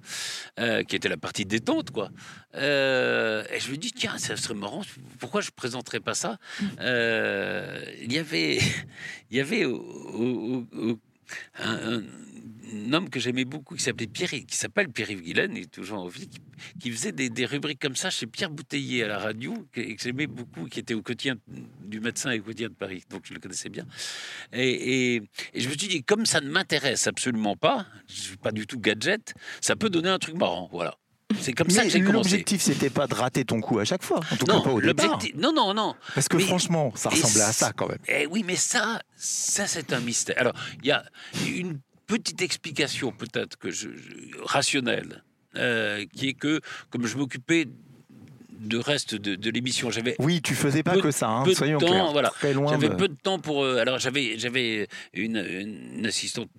[0.60, 2.10] euh, qui était la partie détente, quoi.
[2.56, 4.82] Euh, et je me dis tiens, ça serait marrant.
[5.20, 6.38] Pourquoi je présenterais pas ça?
[6.80, 8.58] Euh, Il y avait,
[9.30, 9.66] il y avait
[12.94, 16.08] homme que j'aimais beaucoup qui s'appelait Pierre, qui s'appelle Pierre-Yves Guilaine, il est toujours en
[16.08, 16.40] vie, qui,
[16.80, 20.02] qui faisait des, des rubriques comme ça chez Pierre Bouteiller à la radio, que, que
[20.02, 21.36] j'aimais beaucoup, qui était au quotidien
[21.84, 23.86] du médecin et au quotidien de Paris, donc je le connaissais bien.
[24.54, 25.22] Et, et-
[25.54, 28.66] et je me suis dit, comme ça ne m'intéresse absolument pas, je suis pas du
[28.68, 30.96] tout gadget, ça peut donner un truc marrant, voilà.
[31.42, 32.14] C'est comme ça que j'ai commencé.
[32.32, 34.22] l'objectif, c'était pas de rater ton coup à chaque fois.
[34.32, 35.20] En tout cas, Non, pas au départ.
[35.36, 35.94] non, non, non.
[36.16, 37.98] Parce que Mais- franchement, ça ressemblait à ça quand même.
[38.08, 40.36] Eh oui, mais ça, ça c'est un mystère.
[40.40, 41.04] Alors, il y a
[41.46, 45.24] une petite explication peut-être que je, je- rationnelle,
[45.56, 47.68] euh, qui est que comme je m'occupais
[48.60, 51.52] de reste de, de l'émission, j'avais Oui, tu faisais pas peu- que ça, hein, peu
[51.52, 52.12] de soyons temps, clairs.
[52.12, 52.30] voilà.
[52.32, 52.96] Très loin J'avais de...
[52.96, 53.64] peu de temps pour.
[53.64, 56.50] euh, alors j'avais j'avais une, une assistante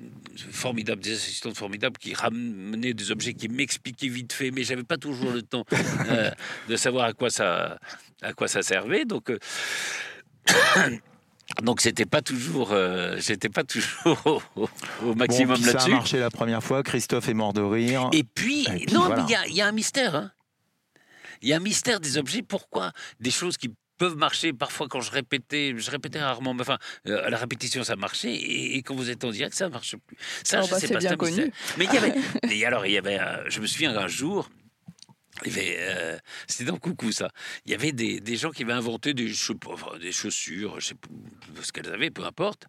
[0.52, 4.96] formidable, des assistantes formidables qui ramenaient des objets, qui m'expliquaient vite fait, mais j'avais pas
[4.96, 5.64] toujours le temps
[6.08, 6.30] euh,
[6.68, 7.80] de savoir à quoi ça
[8.22, 9.04] à quoi ça servait.
[9.04, 9.38] Donc euh,
[11.62, 14.68] donc c'était pas toujours euh, j'étais pas toujours au, au- au
[15.02, 15.90] Bon, maximum puis ça a là-dessus.
[15.90, 18.08] marché la première fois, Christophe est mort de rire.
[18.12, 19.16] Et puis, Et puis non, voilà.
[19.16, 20.14] mais il y a- il y, a un mystère.
[20.14, 20.32] hein.
[21.42, 22.42] Il y a un mystère des objets.
[22.42, 26.78] Pourquoi Des choses qui peuvent marcher parfois quand je répétais, je répétais rarement, mais enfin,
[27.08, 29.96] euh, à la répétition ça marchait, et, et quand vous êtes en direct, ça marche
[30.06, 30.16] plus.
[30.44, 31.18] Ça, Oh, je bah, sais c'est pas, bien mystère.
[31.44, 31.52] connu.
[31.78, 32.14] Mais il y avait,
[32.48, 34.48] et alors, il y avait, euh, je me souviens un jour,
[35.46, 37.30] euh, c'était dans Coucou ça.
[37.64, 41.08] Il y avait des, des gens qui avaient inventé des, chaussures, je sais pas
[41.62, 42.66] ce qu'elles avaient, peu importe.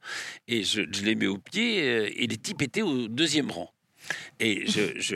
[0.47, 3.73] Et je, je les mets au pied euh, et les types étaient au deuxième rang.
[4.39, 5.15] Et je, je,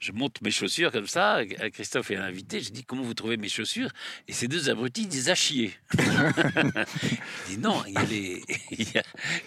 [0.00, 1.42] je monte mes chaussures comme ça.
[1.60, 2.60] à Christophe est l'invité.
[2.60, 3.90] Je dis comment vous trouvez mes chaussures?
[4.28, 5.72] Et ces deux abrutis disent à chier.
[5.98, 9.02] Il dit non, il y, a les, il, y a,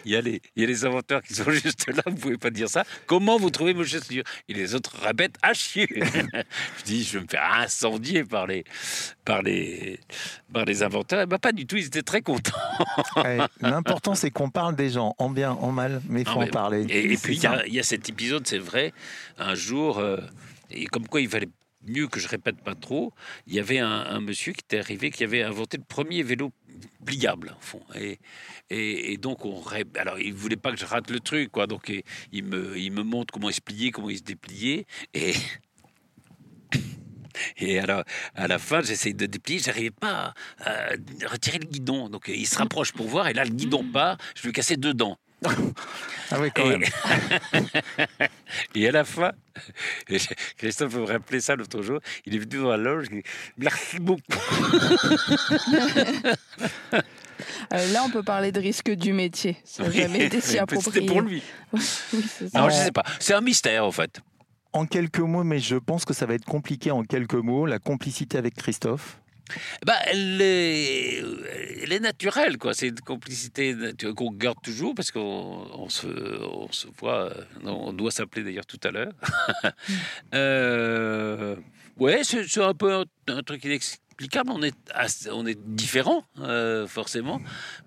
[0.06, 2.04] il, y a les, il y a les inventeurs qui sont juste là.
[2.06, 2.84] Vous pouvez pas dire ça.
[3.06, 4.24] Comment vous trouvez mes chaussures?
[4.48, 5.88] Et les autres répètent à chier.
[5.90, 8.64] je dis je vais me faire incendier par les,
[9.26, 10.00] par les,
[10.54, 11.26] par les inventeurs.
[11.28, 11.76] Ben, pas du tout.
[11.76, 12.52] Ils étaient très contents.
[13.18, 16.46] Ouais, L'important, c'est qu'on parle des gens, en bien, en mal, mais il faut Non,
[16.48, 16.86] en parler.
[16.90, 18.94] Et, puis, il y, y a cet épisode, c'est vrai,
[19.38, 20.18] un jour, euh,
[20.70, 21.50] et comme quoi il fallait
[21.88, 23.14] mieux que je répète pas trop,
[23.48, 26.52] il y avait un, un monsieur qui était arrivé, qui avait inventé le premier vélo
[27.06, 27.82] pliable, au fond.
[27.96, 28.20] Et,
[28.70, 31.68] et, et donc, on ré- alors, il voulait pas que je rate le truc, quoi.
[31.68, 31.94] Donc,
[32.34, 34.86] il, me, il me montre comment il se pliait, comment il se dépliait.
[35.14, 35.34] Et.
[37.58, 38.04] Et alors,
[38.36, 40.34] à la fin, j'essaye de déplier, j'arrivais pas
[40.64, 40.90] à,
[41.28, 42.10] retirer le guidon.
[42.10, 44.94] Donc, il se rapproche pour voir, et là, le guidon part, je lui cassais deux
[44.94, 45.18] dents.
[46.32, 46.84] Ah oui, quand Et- même.
[48.76, 49.32] Et à la fin,
[50.58, 53.24] Christophe me rappelait ça l'autre jour, il est venu dans la loge, il dit
[53.58, 54.24] Merci beaucoup.
[57.74, 59.58] Euh, là, on peut parler de risque du métier.
[59.66, 60.92] Ça n'a jamais été si approprié.
[60.94, 61.44] C'était pour lui.
[61.74, 61.82] Oui.
[62.54, 63.04] Non, je sais pas.
[63.20, 64.22] C'est un mystère, en fait.
[64.76, 67.80] En quelques mots, mais je pense que ça va être compliqué en quelques mots, la
[67.80, 69.22] complicité avec Christophe.
[69.86, 71.24] Bah, elle est,
[71.82, 72.74] elle est naturelle, quoi.
[72.74, 73.74] C'est une complicité
[74.18, 76.08] qu'on garde toujours parce qu'on on se,
[76.44, 77.32] on se voit.
[77.32, 79.14] euh, on doit s'appeler d'ailleurs tout à l'heure.
[80.34, 81.56] euh,
[81.98, 84.52] ouais, c'est un peu un, truc inexplicable.
[84.52, 84.76] On est,
[85.32, 87.40] on est différents, euh, forcément,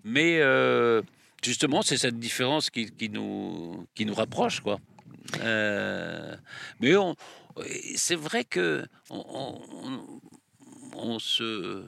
[0.05, 1.03] mais euh,
[1.45, 4.79] justement, c'est cette différence qui, qui nous, qui nous rapproche, quoi.
[5.41, 6.37] Euh,
[6.81, 7.15] mais on,
[7.97, 10.21] c'est vrai que on, on-
[11.01, 11.85] on se,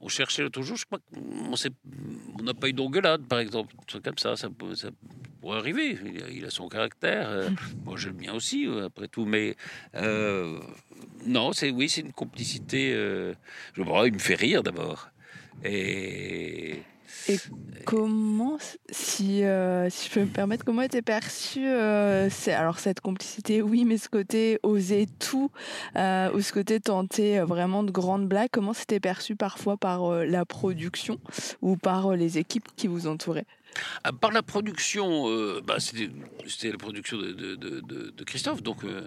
[0.00, 4.50] on cherchait jour, je crois qu'on n'a pas eu d'engueulade, par exemple, comme ça, ça,
[4.50, 4.90] peut- ça
[5.40, 5.98] pourrait arriver.
[6.04, 7.48] Il a, il a son caractère, euh,
[7.84, 9.56] moi j'ai le mien aussi, euh, après tout, mais
[9.94, 10.58] euh,
[11.24, 12.92] non, c'est oui, c'est une complicité.
[12.94, 13.34] euh,
[13.74, 15.08] je pas, il me fait rire d'abord,
[15.64, 16.82] et
[17.84, 18.58] Comment,
[18.90, 23.84] si, euh, si je peux me permettre, comment était perçu euh, alors cette complicité, oui,
[23.84, 25.50] mais ce côté oser tout,
[25.96, 30.04] euh, ou ce côté tenter euh, vraiment de grandes blagues, comment c'était perçu parfois par
[30.04, 31.18] euh, la production
[31.60, 33.46] ou par euh, les équipes qui vous entouraient?
[34.20, 36.10] Par la production, euh, bah, c'était
[36.70, 38.62] la production de, de- de- de- de Christophe.
[38.62, 39.06] Donc euh,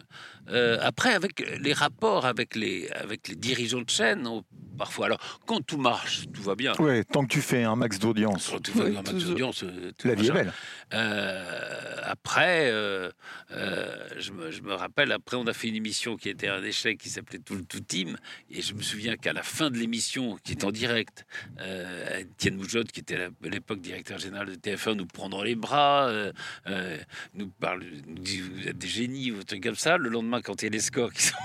[0.49, 4.43] euh, après, avec les rapports avec les avec les dirigeants de chaîne, on-
[4.77, 5.05] parfois.
[5.07, 6.73] Alors quand tout marche, tout va bien.
[6.79, 9.63] Ouais, tant que tu fais un max d'audience, Quand tout va Oui, max d'audience,
[9.97, 10.53] tout la vie est belle.
[10.93, 13.09] Euh, après, euh,
[13.51, 16.63] euh, je, me, je me rappelle, après, on a fait une émission qui était un
[16.63, 18.17] échec, qui s'appelait Tout le Tout Team.
[18.51, 21.25] Et je me souviens qu'à la fin de l'émission, qui est en direct,
[21.59, 25.55] euh, Étienne Moujotte, qui était à l'époque directeur général de TF1, nous prend dans les
[25.55, 26.31] bras, euh,
[26.67, 26.97] euh,
[27.33, 29.97] nous parle, nous dit Vous êtes des génies, ou un truc comme ça.
[29.97, 31.35] Le lendemain, quand il y a les scores qui sont,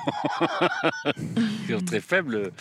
[1.66, 2.52] qui sont très faibles,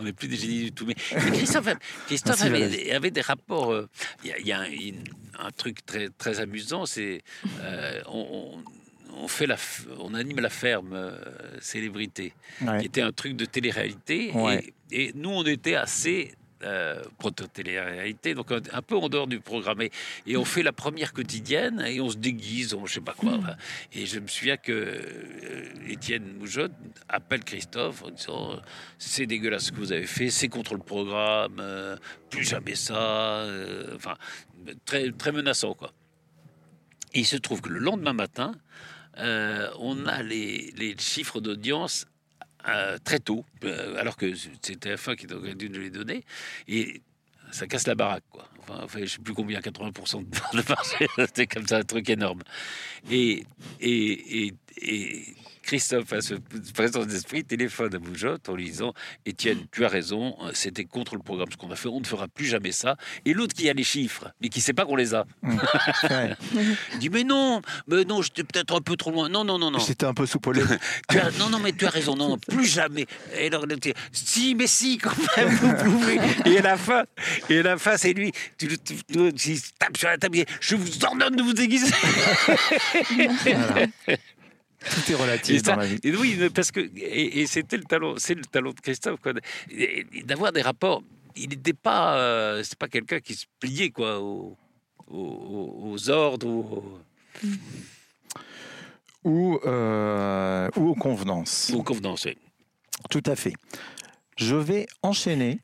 [0.00, 0.86] on n'est plus des génies du tout.
[0.86, 1.68] Mais, Christophe,
[2.06, 3.72] Christophe avait, des rapports.
[3.72, 3.88] Euh,
[4.24, 7.22] il y a, un, truc très, très amusant, c'est
[7.60, 9.56] euh, on, fait la,
[9.98, 11.12] on anime la ferme
[11.60, 12.32] célébrité,
[12.80, 14.32] qui était un truc de télé-réalité.
[14.90, 16.34] Et, et, nous, on était assez
[16.64, 19.82] euh, proto-télé-réalité, donc un, peu en dehors du programme.
[20.26, 23.38] Et, on fait la première quotidienne et on se déguise, on je sais pas quoi.
[23.38, 23.56] Hmm.
[23.92, 26.72] Et je me souviens que euh, Étienne Moujotte
[27.08, 28.60] appelle Christophe en disant
[28.98, 31.96] c'est dégueulasse ce que vous avez fait, c'est contre le programme, euh,
[32.30, 32.94] plus jamais ça.
[32.94, 34.16] Euh, enfin,
[34.84, 35.92] très, très menaçant, quoi.
[37.14, 38.52] Et il se trouve que le lendemain matin,
[39.18, 42.06] on a les, les chiffres d'audience
[43.04, 46.24] très tôt, euh, alors que c'était TF1 qui aurait dû nous les donner,
[46.68, 47.02] et
[47.50, 48.48] ça casse la baraque, quoi.
[48.68, 52.42] Enfin, je sais plus combien, 80% de marché, c'était comme ça, un truc énorme.
[53.10, 53.44] Et,
[53.80, 55.34] et, et, et
[55.72, 56.34] Christophe a ce
[56.74, 58.92] présence d'esprit, téléphone à Boujotte en lui disant
[59.24, 62.28] Étienne, tu as raison, c'était contre le programme ce qu'on a fait, on ne fera
[62.28, 62.98] plus jamais ça.
[63.24, 65.58] Et l'autre qui a les chiffres, mais qui ne sait pas qu'on les a, mmh.
[66.92, 69.30] il dit Mais non, mais non, j'étais peut-être un peu trop loin.
[69.30, 69.78] Non, non, non, non.
[69.78, 70.60] C'était un peu soupolé.
[71.38, 73.06] non, non, mais tu as raison, non, plus jamais.
[73.38, 73.64] Et alors,
[74.12, 76.18] si, mais si, quand même, vous pouvez.
[76.44, 77.04] Et à la fin,
[77.48, 78.96] et à la fin, c'est lui, tu, tu,
[79.32, 81.86] tu, tape sur la table, je vous ordonne de vous déguiser.
[84.90, 85.98] Tout est relatif dans la vie.
[86.02, 89.20] Et oui, parce que et, c'était le talent, c'est le talent de Christophe,
[90.24, 91.02] d'avoir des rapports.
[91.36, 94.56] Il n'était pas, euh, c'est pas quelqu'un qui se pliait quoi aux,
[95.08, 96.82] aux, ordres.
[99.24, 101.70] Ou, euh, ou aux convenances.
[101.72, 102.36] Ou aux convenances, oui.
[103.10, 103.54] Tout à fait.
[104.36, 105.60] Je vais enchaîner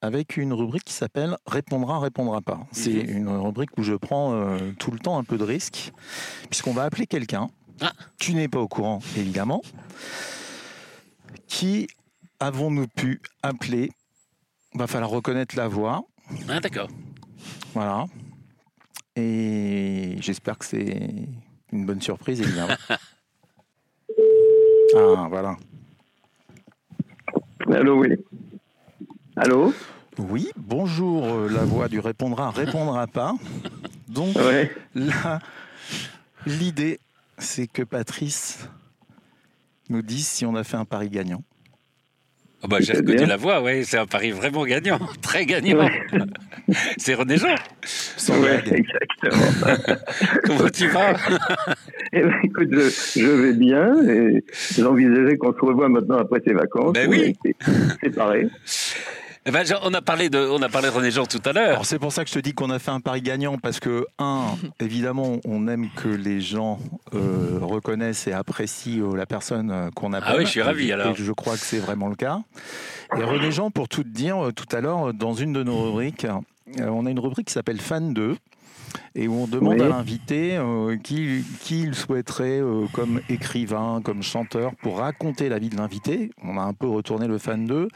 [0.00, 2.60] avec une rubrique qui s'appelle Répondra, répondra pas.
[2.72, 3.16] C'est mhm.
[3.16, 5.92] une rubrique où je prends euh, tout le temps un peu de risque,
[6.50, 7.48] puisqu'on va appeler quelqu'un
[7.80, 7.92] ah.
[8.18, 9.62] Tu n'es pas au courant, évidemment.
[11.46, 11.88] Qui
[12.40, 13.90] avons-nous pu appeler?
[14.74, 16.04] Va falloir reconnaître la voix.
[16.48, 16.88] Ah, d'accord.
[17.74, 18.06] Voilà.
[19.16, 21.28] Et j'espère que c'est
[21.72, 22.74] une bonne surprise, évidemment.
[24.96, 25.56] ah, voilà.
[27.66, 28.16] Allô, oui.
[29.36, 29.74] Allô?
[30.18, 33.34] Oui, bonjour, euh, la voix du répondra, répondra pas.
[34.08, 34.36] Donc,
[34.94, 35.38] là,
[36.46, 36.98] l'idée,
[37.38, 38.68] c'est que Patrice
[39.88, 41.42] nous dise si on a fait un pari gagnant.
[42.62, 45.88] Oh bah, J'ai reconnu la voix, oui, c'est un pari vraiment gagnant, très gagnant.
[46.98, 47.54] c'est René Jean.
[48.30, 49.96] Oui, exactement.
[50.44, 51.14] Comment tu vas?
[52.12, 54.44] Eh ben, écoute, je, vais bien et
[54.76, 56.94] j'envisageais qu'on se revoie maintenant après tes vacances.
[56.94, 57.36] Ben oui.
[58.02, 58.50] C'est pareil.
[59.48, 61.86] Eh ben, on, a parlé de, on a parlé de René Jean tout à l'heure.
[61.86, 64.06] C'est pour ça que je te dis qu'on a fait un pari gagnant, parce que,
[64.18, 64.44] un,
[64.80, 66.78] évidemment, on aime que les gens
[67.14, 70.32] euh, reconnaissent et apprécient euh, la personne euh, qu'on appelle.
[70.34, 71.14] Ah oui, je suis ravi alors.
[71.14, 72.42] je crois que c'est vraiment le cas.
[73.16, 76.26] Et René Jean, pour tout te dire, tout à l'heure, dans une de nos rubriques,
[76.78, 78.36] on a une rubrique qui s'appelle Fan 2
[79.14, 80.60] et où on demande à l'invité
[81.02, 82.60] qui, qui, il souhaiterait
[82.92, 86.32] comme écrivain, comme chanteur pour raconter la vie de l'invité.
[86.42, 87.88] On a un peu retourné le fan 2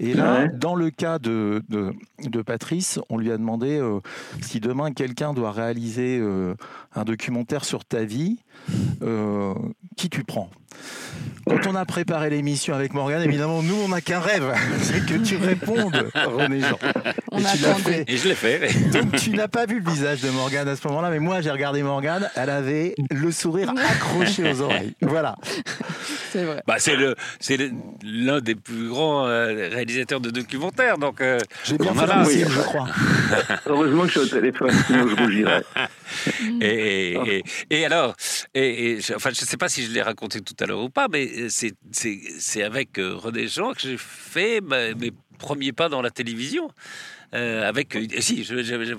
[0.00, 4.00] et là, dans le cas de, de, Patrice, on lui a demandé euh,
[4.40, 6.54] si demain quelqu'un doit réaliser euh,
[6.94, 8.38] un documentaire sur ta vie,
[9.02, 9.54] euh,
[9.96, 10.50] qui tu prends?
[11.48, 14.52] Quand on a préparé l'émission avec Morgane, évidemment, nous, on n'a qu'un rêve,
[14.82, 16.78] c'est que tu répondes, René Jean.
[17.32, 18.04] On a fait.
[18.06, 18.90] Et je l'ai fait.
[18.90, 21.50] Donc, tu n'as pas vu le visage de Morgane à ce moment-là, mais moi, j'ai
[21.50, 24.94] regardé Morgane, elle avait le sourire accroché aux oreilles.
[25.00, 25.36] Voilà.
[26.32, 26.62] C'est vrai.
[26.66, 27.58] Bah, c'est le, c'est
[28.02, 31.20] l'un des plus grands euh, réalisateurs de documentaires, donc.
[31.20, 32.88] Euh, j'ai bien fait je crois.
[33.66, 35.64] Heureusement que je suis au téléphone, sinon je bougirais.
[36.60, 38.14] Et, et, et, alors,
[38.54, 41.08] et, enfin, je ne sais pas si je l'ai raconté tout à l'heure ou pas,
[41.08, 46.70] mais c'est avec euh, René Jean que j'ai fait mes premiers pas dans la télévision.
[47.34, 48.42] Euh, avec euh, si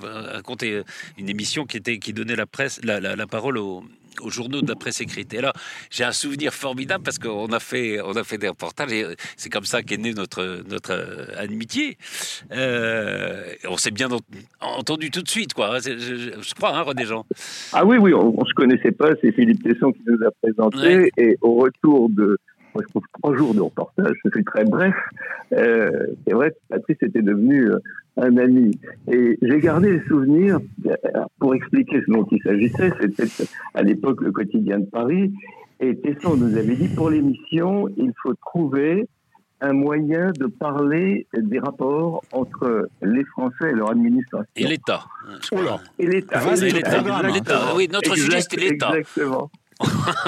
[0.02, 0.82] raconté
[1.18, 3.82] une émission qui était qui donnait la presse la, la, la parole aux,
[4.22, 5.32] aux journaux de la presse écrite.
[5.34, 5.52] Et là,
[5.90, 9.06] j'ai un souvenir formidable parce qu'on a fait, on a fait des reportages et
[9.36, 11.96] c'est comme ça qu'est née notre, notre euh, amitié.
[12.52, 14.08] Euh, on s'est bien
[14.60, 15.78] entendu tout de suite, quoi.
[15.78, 17.24] Je, crois, hein, René Jean.
[17.72, 19.10] Ah oui, oui, on, ne se connaissait pas.
[19.20, 21.10] C'est Philippe Tesson qui nous a présenté.
[21.16, 22.38] Et au retour de,
[22.78, 24.94] je trouve trois jours de reportage, ce fut très bref.
[25.52, 25.90] Euh,
[26.26, 27.78] c'est vrai que Patrice était devenu euh,
[28.20, 28.78] un ami.
[29.10, 30.94] Et j'ai gardé le souvenir, euh,
[31.38, 35.32] pour expliquer ce dont il s'agissait, c'était à l'époque le quotidien de Paris,
[35.80, 39.08] et Tesson nous avait dit, pour l'émission, il faut trouver
[39.62, 44.46] un moyen de parler des rapports entre les Français et leur administration.
[44.56, 45.04] Et l'État.
[45.98, 46.40] Et l'État.
[46.54, 47.74] l'État.
[47.76, 48.88] Oui, notre sujet, c'était l'État.
[48.96, 49.50] Exactement.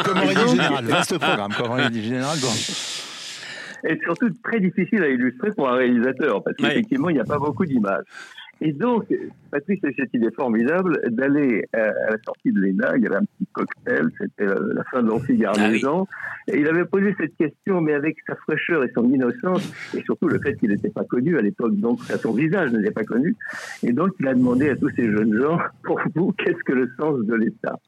[0.04, 2.38] comme aurait dit général, vaste programme, comme aurait dit général.
[3.84, 7.38] Et surtout très difficile à illustrer pour un réalisateur, parce qu'effectivement, il n'y a pas
[7.38, 8.04] beaucoup d'images.
[8.64, 9.06] Et donc,
[9.50, 13.16] Patrice a cette idée formidable d'aller euh, à la sortie de l'ENA, il y avait
[13.16, 17.80] un petit cocktail, c'était la fin de l'amphi-garnison, ah et il avait posé cette question,
[17.80, 21.36] mais avec sa fraîcheur et son innocence, et surtout le fait qu'il n'était pas connu
[21.36, 23.34] à l'époque, donc son visage n'était pas connu,
[23.82, 26.88] et donc il a demandé à tous ces jeunes gens, pour vous, qu'est-ce que le
[26.96, 27.80] sens de l'État?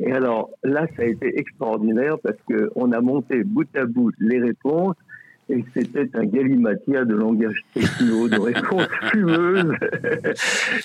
[0.00, 4.40] Et alors là, ça a été extraordinaire parce qu'on a monté bout à bout les
[4.40, 4.96] réponses
[5.48, 9.74] et c'était un galimatia de langage techno, de réponses fumeuses,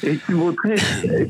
[0.03, 0.75] et qui montrait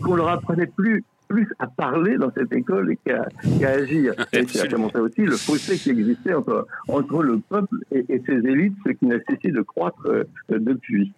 [0.03, 3.25] qu'on leur apprenait plus plus à parler dans cette école qu'à
[3.65, 4.13] agir.
[4.33, 8.75] Et ça montrait aussi le fossé qui existait entre, entre le peuple et, ses élites,
[8.85, 11.13] ce qui n'a cessé de croître euh, depuis.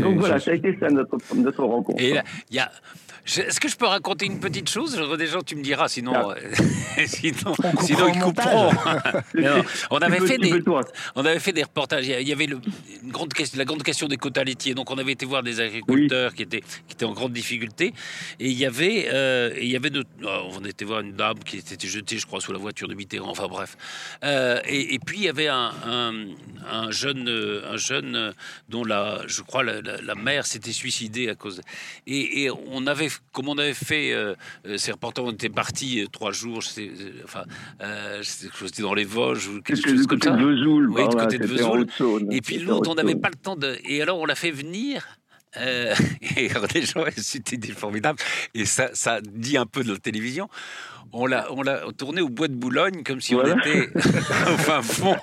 [0.00, 2.02] Donc voilà, ça a été ça notre, notre rencontre.
[2.02, 2.14] Et
[2.50, 2.70] il y a
[3.24, 5.00] est-ce que je peux raconter une petite chose?
[5.16, 6.34] Des gens, tu me diras, sinon, ah.
[6.36, 8.70] euh, sinon, sinon ils couperont.
[9.90, 10.60] on avait fait des,
[11.14, 12.06] on avait fait des reportages.
[12.06, 12.58] Il y avait le,
[13.02, 14.74] une grande question, la grande question des quotas laitiers.
[14.74, 17.94] Donc, on avait été voir des agriculteurs qui étaient qui étaient en grande difficulté.
[18.40, 19.21] Et il y avait, euh,
[19.60, 22.40] il y avait de, oh, on était voir une dame qui s'était jetée, je crois,
[22.40, 23.30] sous la voiture de Mitterrand.
[23.30, 23.76] Enfin bref.
[24.24, 25.72] Euh, et, puis il y avait un,
[26.70, 28.34] un, jeune, un jeune
[28.68, 31.60] dont la, je crois, la, mère s'était suicidée à cause.
[32.06, 34.34] Et, et on avait comme on avait fait, euh,
[34.66, 36.60] euh, ces reporters, on était partis euh, trois jours,
[37.24, 37.44] enfin,
[38.22, 40.30] c'était dans les Vosges ou quelque chose comme ça.
[40.30, 41.86] De Vesoul, oui, du côté de Vesoul.
[42.30, 43.78] Et puis l'autre, on n'avait pas le temps de.
[43.84, 45.18] Et alors, on l'a fait venir.
[46.36, 48.18] et les gens, c'était formidable.
[48.54, 50.48] Et ça, ça dit un peu de la télévision
[51.12, 54.82] on l'a, on l'a tourné au bois de Boulogne comme si on était au fin
[54.82, 55.16] fond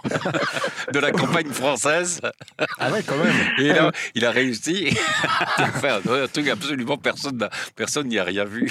[0.94, 2.22] de la campagne française.
[2.78, 3.36] Ah ouais, quand même.
[3.58, 4.96] Et là, il a réussi
[5.58, 8.70] à faire un truc absolument personne, personne n'y a rien vu.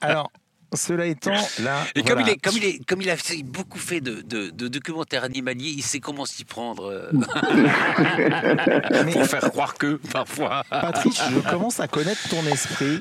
[0.00, 0.30] Alors,
[0.74, 1.86] cela étant, là.
[1.94, 5.24] Et comme, il est, comme, il est, comme il a beaucoup fait de, de, documentaires
[5.24, 7.10] animaliers, il sait comment s'y prendre euh,
[9.12, 10.64] pour faire croire que, parfois.
[10.68, 13.00] Patrice, je commence à connaître ton esprit.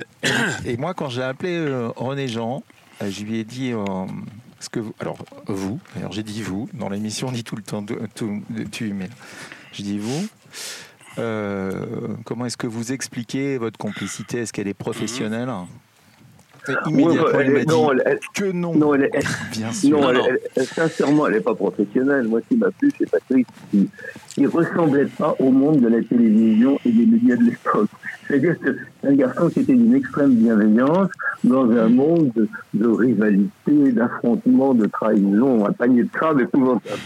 [0.65, 2.63] Et, moi, quand j'ai appelé euh, René Jean,
[3.01, 3.74] euh, je lui ai dit.
[4.61, 7.63] ce que vous, alors, vous, alors j'ai dit vous, dans l'émission on dit tout le
[7.63, 8.41] temps tout,
[8.72, 9.09] tu, mais
[9.74, 10.26] je dis vous.
[12.24, 14.39] comment est-ce que vous expliquez votre complicité?
[14.39, 15.49] Est-ce qu'elle est professionnelle?
[16.88, 18.76] Immédiatement, m'a dit que non.
[18.76, 19.09] Non, elle,
[19.51, 19.99] Bien sûr.
[19.99, 20.13] Non,
[20.55, 22.28] sincèrement, elle n'est pas professionnelle.
[22.28, 23.89] Moi, ce qui m'a plu, c'est Patrick qui
[24.38, 27.89] ne ressemblait pas au monde de la télévision et des médias de l'époque.
[28.28, 31.09] C'est-à-dire que c'est un garçon qui était d'une extrême bienveillance
[31.43, 32.32] dans un monde
[32.74, 36.99] de, rivalité, d'affrontement, de trahison, un panier de crabes épouvantable.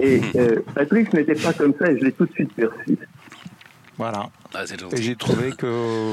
[0.00, 2.98] Et euh, Patrick n'était pas comme ça et je l'ai tout de suite perçu.
[3.96, 4.28] Voilà.
[4.54, 6.12] Ah, et j'ai trouvé que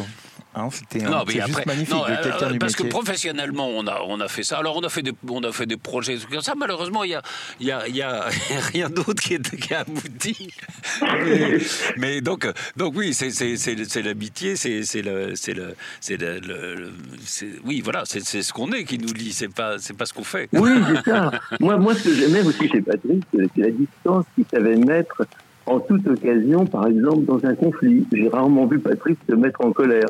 [0.55, 4.59] Hein, c'était juste magnifique euh, parce que professionnellement, on a, on a fait ça.
[4.59, 6.53] Alors, on a fait des, on a fait des projets comme ça.
[6.55, 7.23] Malheureusement, il n'y a,
[7.59, 8.25] y a, y a
[8.71, 10.53] rien d'autre qui, qui, a abouti.
[11.97, 12.47] mais, donc,
[12.77, 13.31] donc, oui, c'est
[14.03, 16.91] l'amitié, c'est le, le, le,
[17.65, 19.33] oui, voilà, c'est ce qu'on est qui nous lie.
[19.33, 20.49] C'est pas, c'est pas ce qu'on fait.
[20.53, 21.31] Oui, c'est ça.
[21.59, 25.23] moi, moi, ce que j'aimais aussi chez Patrick, c'est la distance qu'il savait mettre
[25.65, 28.05] en toute occasion, par exemple, dans un conflit.
[28.11, 30.07] J'ai rarement vu Patrice se mettre en colère.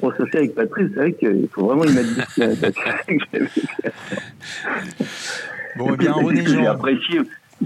[0.00, 2.20] Pour faire avec Patrice, c'est vrai qu'il faut vraiment y mettre du
[5.76, 6.44] bon, eh bien, René.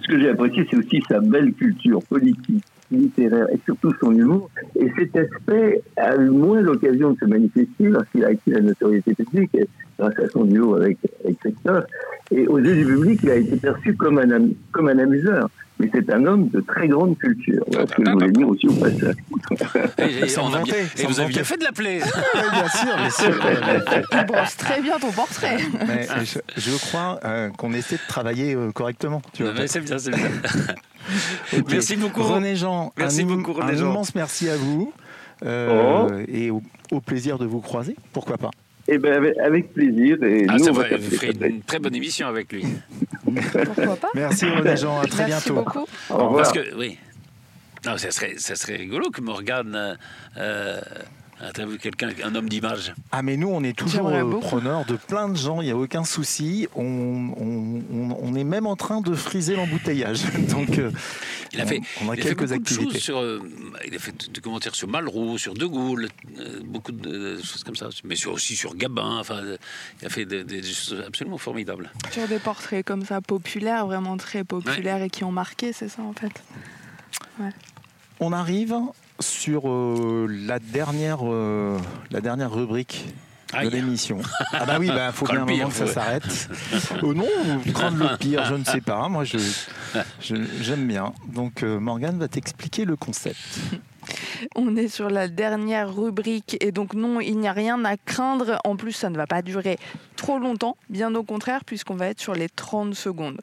[0.00, 4.50] Ce que j'ai apprécié, c'est aussi sa belle culture politique, littéraire et surtout son humour.
[4.76, 9.14] Et cet aspect a eu moins l'occasion de se manifester lorsqu'il a acquis la notoriété
[9.14, 9.56] publique
[9.98, 11.84] grâce à son duo avec, avec Christophe.
[12.30, 15.48] Et aux yeux du public, il a été perçu comme un, comme un amuseur
[15.78, 17.62] mais c'est un homme de très grande culture.
[17.70, 19.14] Voilà ce que je voulais dire aussi au passage.
[19.98, 21.98] Et, vous avez bien fait de l'appeler.
[22.34, 23.40] bien sûr, bien sûr.
[24.10, 25.58] Tu brosses très bien ton portrait.
[25.86, 26.06] Mais
[26.56, 29.22] je, crois euh, qu'on essaie de travailler euh, correctement.
[29.66, 30.28] C'est bien, c'est bien.
[31.68, 32.22] Merci beaucoup.
[32.22, 34.92] René Jean, merci un, beaucoup, René un immense merci à vous.
[35.44, 36.12] Euh, oh.
[36.28, 38.50] Et au plaisir de vous croiser, pourquoi pas
[38.88, 40.22] eh ben, avec, plaisir.
[40.22, 42.64] Et ah, nous, on va une très bonne émission avec lui.
[43.64, 45.62] Pourquoi pas Merci les gens, à très Merci bientôt.
[45.62, 45.86] Beaucoup.
[46.10, 46.36] Au revoir.
[46.36, 46.98] Parce que, oui.
[47.86, 49.96] Non, ça serait, ça serait rigolo que Morgane
[50.36, 50.80] euh,
[51.42, 52.94] euh vu quelqu'un, un homme d'image.
[53.12, 55.76] Ah mais nous on est toujours euh, preneurs de plein de gens, il n'y a
[55.76, 56.68] aucun souci.
[56.74, 60.22] On, on, est même en train de friser l'embouteillage.
[60.50, 60.90] Donc euh,
[61.52, 62.98] il a fait, on, a quelques activités.
[62.98, 63.40] sur, euh,
[63.86, 66.08] il a fait des commentaires sur Malraux, sur De Gaulle,
[66.64, 69.18] beaucoup de, choses comme ça, mais sur, aussi sur Gabin.
[69.18, 69.42] Enfin,
[70.00, 71.90] il a fait des, choses absolument formidables.
[72.10, 76.02] Sur des portraits comme ça populaires, vraiment très populaires et qui ont marqué, c'est ça
[76.02, 76.42] en fait.
[77.40, 77.50] Ouais.
[78.20, 78.74] On arrive
[79.20, 81.78] sur euh, la, dernière, euh,
[82.10, 83.06] la dernière rubrique
[83.62, 84.18] de l'émission.
[84.52, 86.48] Ah bah oui, bah faut bien un moment que ça s'arrête.
[87.02, 87.26] Oh non,
[87.72, 89.08] prendre le pire, je ne sais pas.
[89.08, 89.38] Moi, je
[90.60, 91.12] j'aime bien.
[91.28, 93.38] Donc euh, Morgane va t'expliquer le concept.
[94.54, 98.58] On est sur la dernière rubrique et donc non, il n'y a rien à craindre.
[98.64, 99.78] En plus, ça ne va pas durer
[100.16, 103.40] trop longtemps, bien au contraire, puisqu'on va être sur les 30 secondes.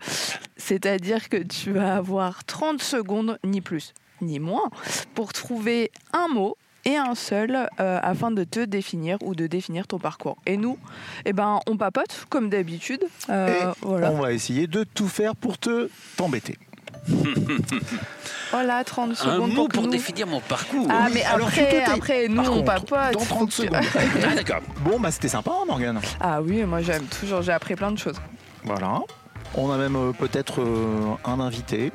[0.57, 4.69] C'est-à-dire que tu vas avoir 30 secondes, ni plus ni moins,
[5.13, 9.87] pour trouver un mot et un seul euh, afin de te définir ou de définir
[9.87, 10.37] ton parcours.
[10.45, 10.77] Et nous,
[11.25, 13.03] eh ben, on papote comme d'habitude.
[13.29, 14.11] Euh, voilà.
[14.11, 16.57] On va essayer de tout faire pour te t'embêter.
[18.51, 19.51] voilà, 30 secondes.
[19.51, 20.87] Un mot pour, définir mon parcours.
[20.89, 23.13] Ah, mais après, après nous, on papote.
[23.13, 23.75] Dans 30 secondes.
[23.95, 24.61] ah, d'accord.
[24.83, 25.99] Bon, bah, c'était sympa, hein, Morgane.
[26.19, 27.41] Ah oui, moi, j'aime toujours.
[27.41, 28.17] J'ai appris plein de choses.
[28.63, 29.01] Voilà.
[29.55, 30.63] On a même euh, peut-être
[31.23, 31.91] un invité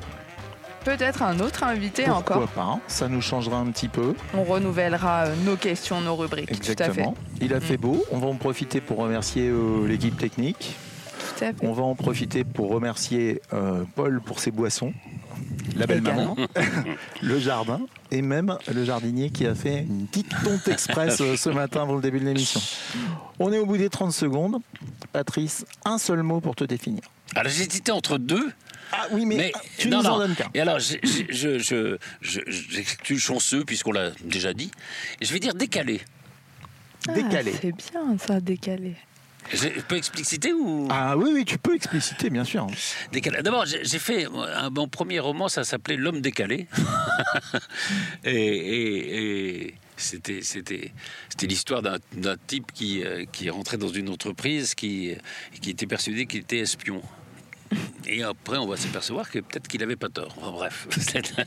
[0.83, 2.41] peut-être un autre invité encore.
[2.41, 4.13] Pourquoi pas Ça nous changera un petit peu.
[4.33, 6.51] On renouvellera euh, nos questions, nos rubriques.
[6.51, 7.15] Exactement.
[7.39, 7.81] Il a fait mm.
[7.81, 8.03] beau.
[8.11, 10.75] On va en profiter pour remercier euh, l'équipe technique.
[11.19, 11.55] Tout à fait.
[11.61, 14.93] On va en profiter pour remercier euh, Paul pour ses boissons,
[15.75, 16.35] la belle maman,
[17.21, 21.83] le jardin et même le jardinier qui a fait une petite tonte express ce matin
[21.83, 22.59] avant le début de l'émission.
[23.39, 24.57] On est au bout des 30 secondes.
[25.13, 27.01] Patrice, un seul mot pour te définir.
[27.35, 28.51] Alors j'hésitais entre deux.
[28.91, 30.49] Ah oui, mais, tu nous en donnes qu'un.
[30.53, 34.71] Et alors, je, je, chanceux, puisqu'on l'a déjà dit.
[35.21, 36.01] Je vais dire décalé.
[37.07, 37.53] Ah, décalé.
[37.61, 38.95] C'est bien ça, décalé.
[39.53, 40.87] Je peux expliciter ou?
[40.89, 42.67] Ah oui, oui, tu peux expliciter, bien sûr.
[43.11, 43.41] Décalé.
[43.41, 46.67] D'abord, j'ai fait un, mon premier roman, ça s'appelait L'homme décalé.
[48.23, 50.91] et, c'était c'était
[51.29, 55.15] c'était l'histoire d'un type qui euh, qui rentré dans une entreprise qui
[55.61, 57.03] qui était persuadé qu'il était espion.
[58.07, 60.35] Et après, on va s'apercevoir que peut-être qu'il n'avait pas tort.
[60.53, 60.87] bref.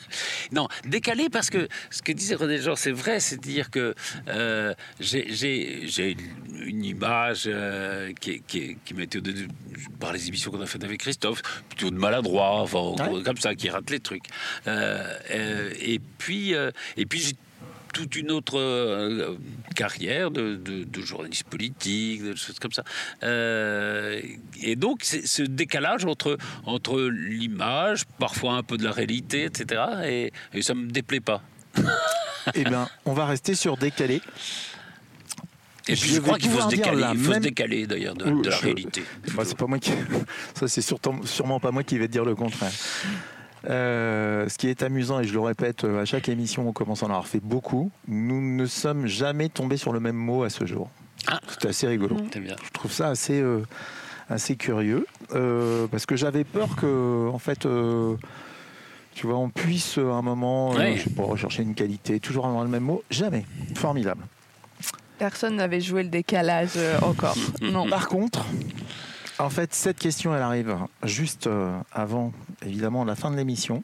[0.53, 3.95] non, décalé parce que ce que disait René Jean, c'est vrai, c'est-à-dire que
[4.29, 6.17] euh, j'ai
[6.61, 9.47] une image euh, qui, qui, qui donnée
[10.01, 12.95] par les émissions qu'on a faites avec Christophe, plutôt de maladroit, enfin,
[13.25, 14.27] comme ça, qui rate les trucs.
[14.67, 16.55] Euh, et puis,
[16.97, 17.35] et puis j'ai
[17.95, 19.39] toute une autre euh,
[19.75, 20.61] carrière de,
[20.97, 22.85] journaliste politique, de choses comme ça.
[23.23, 24.21] Euh,
[24.63, 26.37] et donc, ce décalage entre,
[26.67, 31.21] entre l'image, parfois un peu de la réalité, etc., et, et ça ne me déplaît
[31.21, 31.43] pas.
[32.55, 34.21] eh bien, on va rester sur décalé.
[35.87, 38.57] Et puis je, crois qu'il faut se décaler, il faut se décaler d'ailleurs de, la
[38.57, 39.05] réalité.
[39.45, 39.93] C'est pas moi qui,
[40.55, 42.73] ça c'est sûrement pas moi qui vais te dire le contraire.
[43.69, 47.03] Euh, ce qui est amusant, et je le répète euh, à chaque émission, on commence
[47.03, 50.51] à en avoir fait beaucoup, nous ne sommes jamais tombés sur le même mot à
[50.51, 50.91] ce jour.
[51.27, 51.41] Ah.
[51.49, 52.17] C'est assez rigolo.
[52.35, 53.63] Je trouve ça assez, euh,
[54.29, 55.07] assez curieux,
[55.91, 57.67] parce que j'avais peur que, en fait,
[59.15, 60.75] tu vois, on puisse à un moment,
[61.17, 63.03] rechercher une qualité, toujours avoir le même mot.
[63.11, 63.47] Jamais.
[63.75, 64.25] Formidable.
[65.19, 67.37] Personne n'avait joué le décalage encore.
[67.63, 67.89] non.
[67.89, 68.45] Par contre,
[69.39, 72.33] en fait, cette question, elle arrive juste euh, avant,
[72.65, 73.83] évidemment, la fin de l'émission.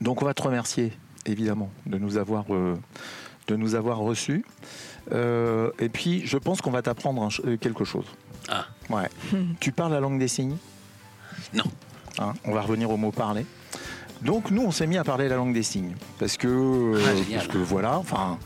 [0.00, 0.92] Donc, on va te remercier,
[1.26, 2.76] évidemment, de nous avoir, euh,
[3.48, 4.44] de nous avoir reçus.
[5.12, 7.28] Euh, et puis, je pense qu'on va t'apprendre
[7.58, 8.06] quelque chose.
[8.48, 8.66] Ah.
[8.88, 9.08] Ouais.
[9.60, 10.56] tu parles la langue des signes?
[11.52, 11.64] Non.
[12.18, 13.46] Hein, on va revenir au mot parler.
[14.22, 15.94] Donc nous, on s'est mis à parler la langue des signes.
[16.18, 18.38] Parce que, ah, parce que voilà, enfin,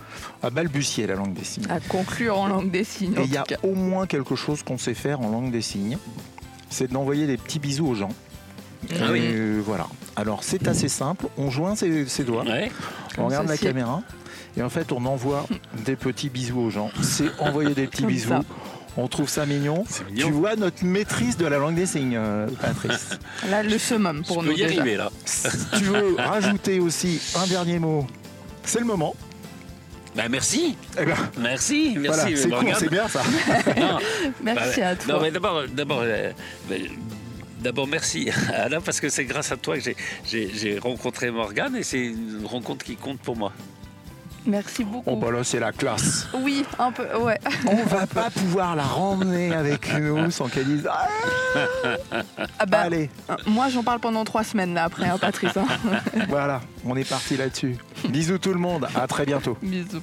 [0.42, 1.66] à balbutier la langue des signes.
[1.68, 3.14] À conclure en langue des signes.
[3.18, 5.98] Et il y a au moins quelque chose qu'on sait faire en langue des signes,
[6.70, 8.10] c'est d'envoyer des petits bisous aux gens.
[9.00, 9.60] Ah oui.
[9.64, 9.86] voilà.
[10.16, 11.26] Alors c'est assez simple.
[11.38, 12.44] On joint ses, doigts,
[13.18, 14.02] on regarde la caméra,
[14.56, 15.46] et en fait on envoie
[15.84, 16.90] des petits bisous aux gens.
[17.02, 18.34] C'est envoyer des petits bisous.
[18.96, 19.84] On trouve ça mignon.
[20.16, 23.10] Tu vois notre maîtrise de la langue des signes, euh, Patrice.
[23.50, 24.52] Là, le summum pour nous.
[24.52, 25.10] y arriver là.
[25.24, 28.06] Si tu veux rajouter aussi un dernier mot,
[28.64, 29.14] c'est le moment.
[30.14, 30.76] Ben merci.
[30.96, 32.36] Eh ben, merci, merci.
[32.36, 33.22] c'est cool, c'est bien ça.
[34.42, 35.14] merci à toi.
[35.14, 36.30] Non, mais d'abord, d'abord, euh,
[36.68, 36.82] ben,
[37.60, 39.90] d'abord merci Alain parce que c'est grâce à toi que
[40.24, 43.52] j'ai rencontré Morgane et c'est une rencontre qui compte pour moi.
[44.46, 45.10] Merci beaucoup.
[45.10, 46.28] Oh bah là c'est la classe.
[46.34, 47.38] Oui, un peu, ouais.
[47.66, 50.88] On va pas pouvoir la ramener avec nous sans qu'elle dise.
[50.90, 51.08] Ah,
[52.58, 53.10] ah bah, Allez.
[53.46, 55.56] Moi j'en parle pendant trois semaines là après, hein, Patrice.
[55.56, 55.66] Hein.
[56.28, 57.76] voilà, on est parti là-dessus.
[58.08, 59.56] Bisous tout le monde, à très bientôt.
[59.62, 60.02] Bisous.